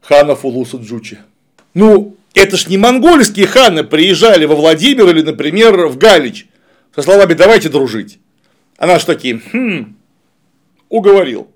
[0.00, 1.18] хана Фулуса Джучи.
[1.74, 6.46] Ну, это ж не монгольские ханы приезжали во Владимир или, например, в Галич
[6.94, 8.18] со словами «давайте дружить».
[8.78, 9.96] А наши такие, хм,
[10.92, 11.48] уговорил.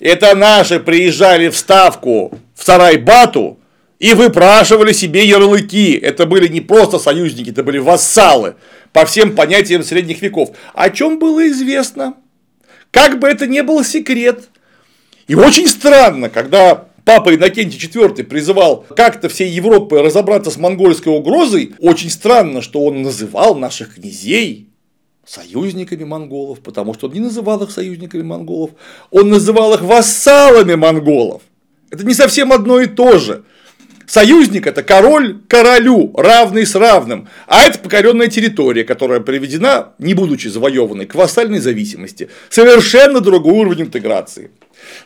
[0.00, 3.58] Это наши приезжали в Ставку, в Сарай-Бату
[3.98, 5.92] и выпрашивали себе ярлыки.
[5.92, 8.54] Это были не просто союзники, это были вассалы
[8.92, 10.56] по всем понятиям средних веков.
[10.74, 12.14] О чем было известно?
[12.90, 14.48] Как бы это ни был секрет.
[15.26, 21.74] И очень странно, когда Папа Иннокентий IV призывал как-то всей Европы разобраться с монгольской угрозой,
[21.78, 24.68] очень странно, что он называл наших князей
[25.28, 28.70] союзниками монголов, потому что он не называл их союзниками монголов,
[29.10, 31.42] он называл их вассалами монголов.
[31.90, 33.44] Это не совсем одно и то же.
[34.06, 40.48] Союзник это король королю, равный с равным, а это покоренная территория, которая приведена, не будучи
[40.48, 42.30] завоеванной, к вассальной зависимости.
[42.48, 44.50] Совершенно другой уровень интеграции.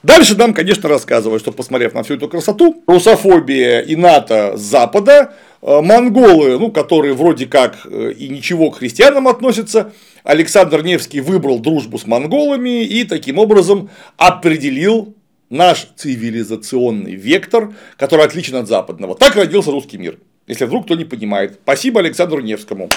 [0.04, 5.34] Дальше нам, конечно, рассказывают, что посмотрев на всю эту красоту, русофобия и НАТО с Запада,
[5.62, 9.92] э, монголы, ну, которые вроде как э, и ничего к христианам относятся,
[10.24, 15.14] Александр Невский выбрал дружбу с монголами и таким образом определил
[15.50, 19.14] наш цивилизационный вектор, который отличен от западного.
[19.14, 20.18] Так родился русский мир.
[20.46, 21.58] Если вдруг кто не понимает.
[21.62, 22.88] Спасибо Александру Невскому.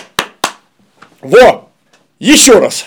[1.21, 1.69] Во!
[2.19, 2.85] Еще раз.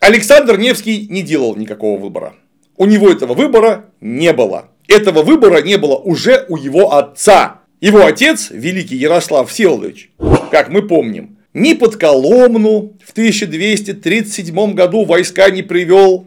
[0.00, 2.34] Александр Невский не делал никакого выбора.
[2.76, 4.68] У него этого выбора не было.
[4.88, 7.60] Этого выбора не было уже у его отца.
[7.80, 10.10] Его отец, великий Ярослав Всеволодович,
[10.50, 16.26] как мы помним, ни под Коломну в 1237 году войска не привел,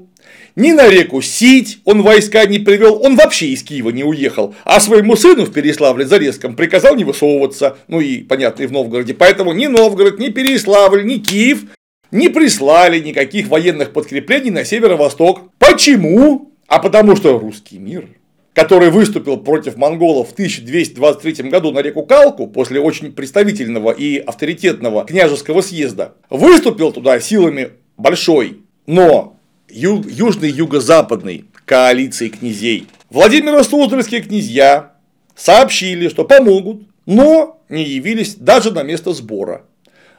[0.55, 4.79] ни на реку Сить он войска не привел, он вообще из Киева не уехал, а
[4.79, 9.67] своему сыну в Переславле-Зарезском приказал не высовываться, ну и, понятно, и в Новгороде, поэтому ни
[9.67, 11.65] Новгород, ни Переславль, ни Киев
[12.11, 15.51] не прислали никаких военных подкреплений на северо-восток.
[15.59, 16.53] Почему?
[16.67, 18.07] А потому что русский мир
[18.55, 25.05] который выступил против монголов в 1223 году на реку Калку после очень представительного и авторитетного
[25.05, 29.37] княжеского съезда, выступил туда силами большой, но
[29.69, 32.87] ю- южной юго-западной коалиции князей.
[33.09, 34.93] Владимир Суздальские князья
[35.35, 39.65] сообщили, что помогут, но не явились даже на место сбора.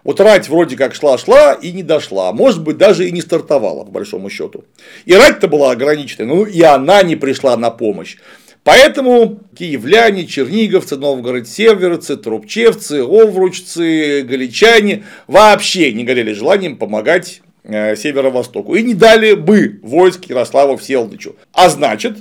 [0.07, 3.91] Вот рать вроде как шла-шла и не дошла, может быть, даже и не стартовала, по
[3.91, 4.65] большому счету.
[5.05, 8.17] И рать-то была ограниченная, ну и она не пришла на помощь.
[8.63, 18.85] Поэтому киевляне, черниговцы, новгород-северцы, трубчевцы, овручцы, галичане вообще не горели желанием помогать э, северо-востоку и
[18.85, 21.35] не дали бы войск Ярослава Всеволодовичу.
[21.53, 22.19] А значит,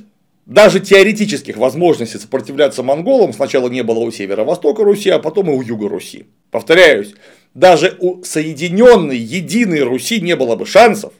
[0.47, 5.61] даже теоретических возможностей сопротивляться монголам сначала не было у северо-востока Руси, а потом и у
[5.61, 6.25] юга Руси.
[6.49, 7.13] Повторяюсь,
[7.55, 11.13] даже у соединенной, единой Руси не было бы шансов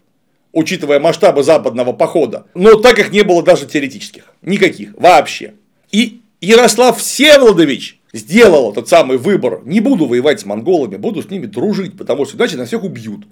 [0.55, 2.45] учитывая масштабы западного похода.
[2.55, 4.23] Но так их не было даже теоретических.
[4.41, 4.93] Никаких.
[4.97, 5.53] Вообще.
[5.91, 9.61] И Ярослав Всеволодович сделал этот самый выбор.
[9.65, 13.25] Не буду воевать с монголами, буду с ними дружить, потому что иначе нас всех убьют.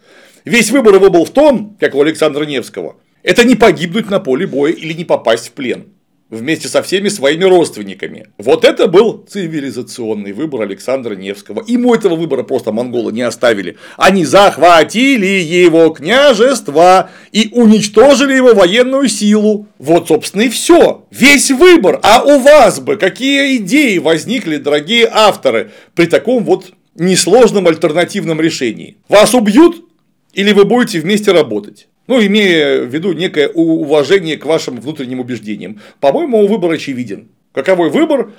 [0.43, 4.45] Весь выбор его был в том, как у Александра Невского, это не погибнуть на поле
[4.45, 5.85] боя или не попасть в плен
[6.33, 8.27] вместе со всеми своими родственниками.
[8.37, 11.63] Вот это был цивилизационный выбор Александра Невского.
[11.67, 13.77] Ему этого выбора просто монголы не оставили.
[13.97, 19.67] Они захватили его княжество и уничтожили его военную силу.
[19.77, 21.05] Вот, собственно, и все.
[21.11, 21.99] Весь выбор.
[22.03, 28.97] А у вас бы какие идеи возникли, дорогие авторы, при таком вот несложном альтернативном решении?
[29.07, 29.85] Вас убьют
[30.33, 31.87] или вы будете вместе работать?
[32.07, 35.79] Ну, имея в виду некое уважение к вашим внутренним убеждениям.
[35.99, 37.29] По-моему, выбор очевиден.
[37.53, 38.31] Каковой выбор?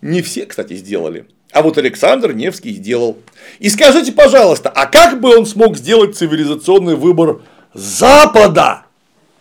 [0.00, 1.26] Не все, кстати, сделали.
[1.52, 3.18] А вот Александр Невский сделал.
[3.58, 7.42] И скажите, пожалуйста, а как бы он смог сделать цивилизационный выбор
[7.74, 8.84] Запада?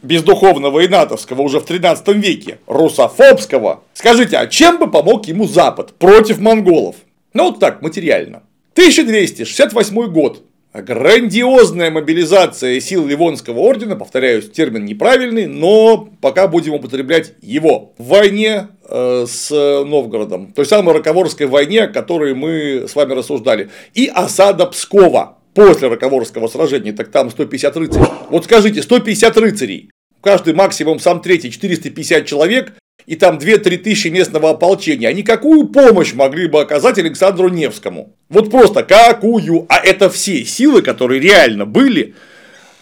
[0.04, 3.84] бездуховного и натовского уже в 13 веке, русофобского.
[3.94, 6.98] Скажите, а чем бы помог ему Запад против монголов?
[7.34, 8.44] Ну вот так, материально.
[8.74, 10.44] 1268 год.
[10.74, 17.94] Грандиозная мобилизация сил Ливонского ордена, повторяюсь, термин неправильный, но пока будем употреблять его.
[18.00, 23.70] В войне э, с Новгородом, той самой Роковорской войне, о которой мы с вами рассуждали,
[23.94, 28.08] и осада Пскова после Роковорского сражения, так там 150 рыцарей.
[28.32, 32.74] Вот скажите, 150 рыцарей, каждый максимум сам третий, 450 человек,
[33.06, 38.16] и там 2-3 тысячи местного ополчения, они какую помощь могли бы оказать Александру Невскому?
[38.30, 39.66] Вот просто какую?
[39.70, 42.16] А это все силы, которые реально были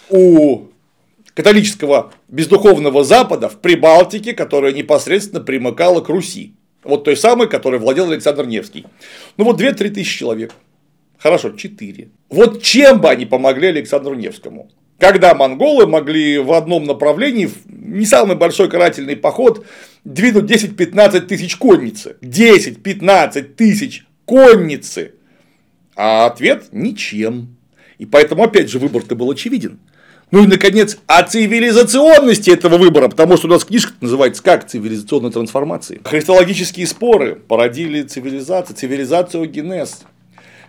[0.09, 0.67] у
[1.34, 6.55] католического бездуховного Запада в Прибалтике, которая непосредственно примыкала к Руси.
[6.84, 8.86] Вот той самой, которой владел Александр Невский.
[9.38, 10.53] Ну вот 2-3 тысячи человек.
[11.17, 12.09] Хорошо, 4.
[12.30, 14.72] Вот чем бы они помогли Александру Невскому?
[15.02, 19.66] Когда монголы могли в одном направлении, не самый большой карательный поход,
[20.04, 22.18] двинуть 10-15 тысяч конницы.
[22.22, 25.14] 10-15 тысяч конницы.
[25.95, 27.58] А ответ– ничем.
[27.97, 29.80] И поэтому, опять же, выбор-то был очевиден.
[30.30, 35.32] Ну и, наконец, о цивилизационности этого выбора, потому что у нас книжка называется как «Цивилизационная
[35.32, 35.99] трансформация».
[36.04, 40.04] Христологические споры породили цивилизацию, цивилизацию генез.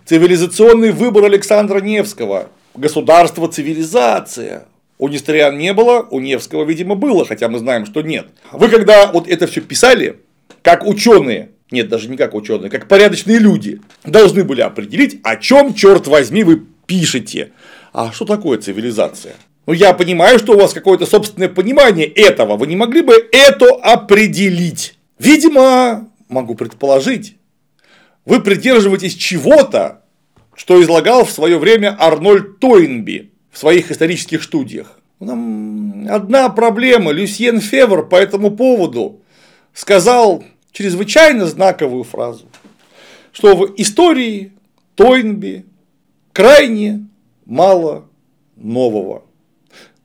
[0.07, 4.67] Цивилизационный выбор Александра Невского, государство цивилизация,
[4.99, 8.29] у Нестериан не было, у Невского, видимо, было, хотя мы знаем, что нет.
[8.53, 10.21] Вы когда вот это все писали,
[10.63, 15.75] как ученые, нет, даже не как ученые, как порядочные люди, должны были определить, о чем,
[15.75, 17.53] черт возьми, вы пишете.
[17.93, 19.35] А что такое цивилизация?
[19.67, 22.57] Ну, я понимаю, что у вас какое-то собственное понимание этого.
[22.57, 24.97] Вы не могли бы это определить?
[25.19, 27.37] Видимо, могу предположить,
[28.25, 30.02] вы придерживаетесь чего-то,
[30.55, 34.99] что излагал в свое время Арнольд Тойнби в своих исторических студиях.
[35.21, 37.13] Нам одна проблема.
[37.13, 39.21] Люсьен Февр по этому поводу
[39.73, 42.47] сказал чрезвычайно знаковую фразу,
[43.33, 44.53] что в истории
[44.95, 45.65] Тойнби
[46.33, 47.07] крайне
[47.45, 48.07] мало
[48.57, 49.25] нового.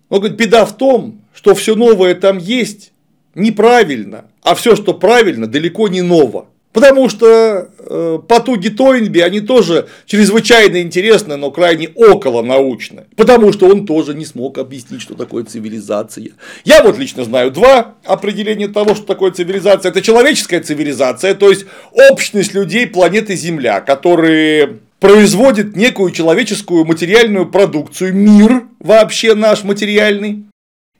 [0.09, 2.93] Но говорит, беда в том, что все новое там есть
[3.35, 6.47] неправильно, а все, что правильно, далеко не ново.
[6.77, 13.05] Потому что э, потуги Тойнби, они тоже чрезвычайно интересны, но крайне около научны.
[13.15, 16.33] Потому что он тоже не смог объяснить, что такое цивилизация.
[16.65, 19.89] Я вот лично знаю два определения того, что такое цивилизация.
[19.89, 21.65] Это человеческая цивилизация, то есть
[22.11, 30.43] общность людей планеты Земля, которые производят некую человеческую материальную продукцию, мир вообще наш материальный.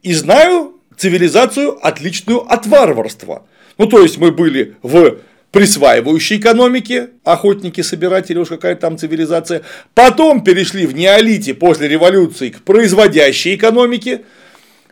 [0.02, 3.46] И знаю цивилизацию, отличную от варварства.
[3.78, 5.18] Ну, то есть мы были в
[5.52, 13.56] присваивающей экономики, охотники-собиратели, уж какая там цивилизация, потом перешли в неолите после революции к производящей
[13.56, 14.24] экономике,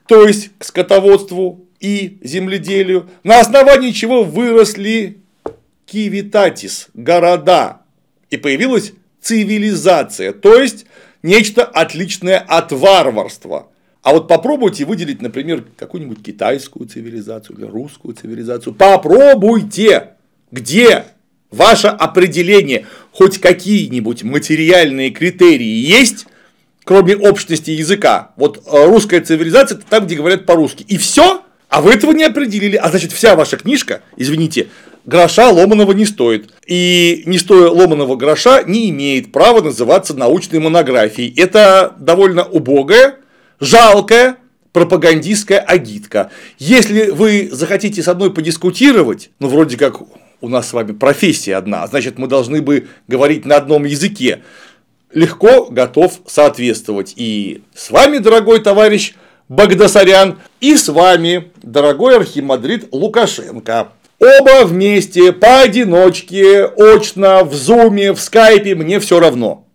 [0.08, 5.18] то есть к скотоводству и земледелию, на основании чего выросли
[5.86, 7.82] кивитатис, города,
[8.30, 10.86] и появилась цивилизация, то есть
[11.22, 13.70] нечто отличное от варварства.
[14.02, 18.76] А вот попробуйте выделить, например, какую-нибудь китайскую цивилизацию или русскую цивилизацию.
[18.76, 20.15] Попробуйте!
[20.56, 21.04] Где
[21.52, 26.28] ваше определение, хоть какие-нибудь материальные критерии есть,
[26.86, 28.32] кроме общности языка?
[28.38, 30.86] Вот э, русская цивилизация это там, где говорят по-русски.
[30.88, 31.42] И все?
[31.68, 32.78] А вы этого не определили.
[32.78, 34.70] А значит, вся ваша книжка, извините,
[35.04, 36.54] гроша ломаного не стоит.
[36.66, 41.34] И не стоя ломаного гроша не имеет права называться научной монографией.
[41.36, 43.18] Это довольно убогая,
[43.60, 44.38] жалкая,
[44.76, 46.32] пропагандистская агитка.
[46.60, 50.02] Если вы захотите со мной подискутировать, ну, вроде как
[50.42, 54.42] у нас с вами профессия одна, значит, мы должны бы говорить на одном языке.
[55.14, 57.14] Легко готов соответствовать.
[57.16, 59.14] И с вами, дорогой товарищ,
[59.48, 63.90] Багдасарян и с вами, дорогой архимандрит Лукашенко.
[64.20, 69.68] Оба вместе, поодиночке, очно, в зуме, в скайпе, мне все равно.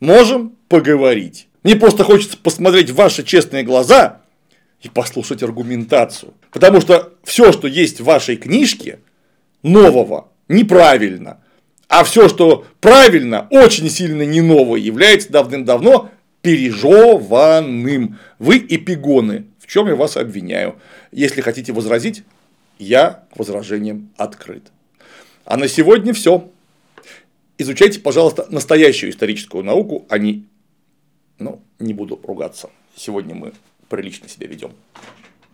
[0.00, 1.48] Можем поговорить.
[1.62, 4.20] Мне просто хочется посмотреть в ваши честные глаза
[4.82, 6.34] и послушать аргументацию.
[6.52, 8.98] Потому что все, что есть в вашей книжке,
[9.62, 11.40] нового, неправильно.
[11.88, 16.10] А все, что правильно, очень сильно не новое, является давным-давно
[16.42, 18.18] пережеванным.
[18.38, 20.76] Вы эпигоны, в чем я вас обвиняю.
[21.12, 22.24] Если хотите возразить,
[22.78, 24.70] я к возражениям открыт.
[25.44, 26.50] А на сегодня все.
[27.58, 30.44] Изучайте, пожалуйста, настоящую историческую науку, а не,
[31.38, 32.70] ну, не буду ругаться.
[32.94, 33.52] Сегодня мы
[33.88, 34.72] прилично себя ведем.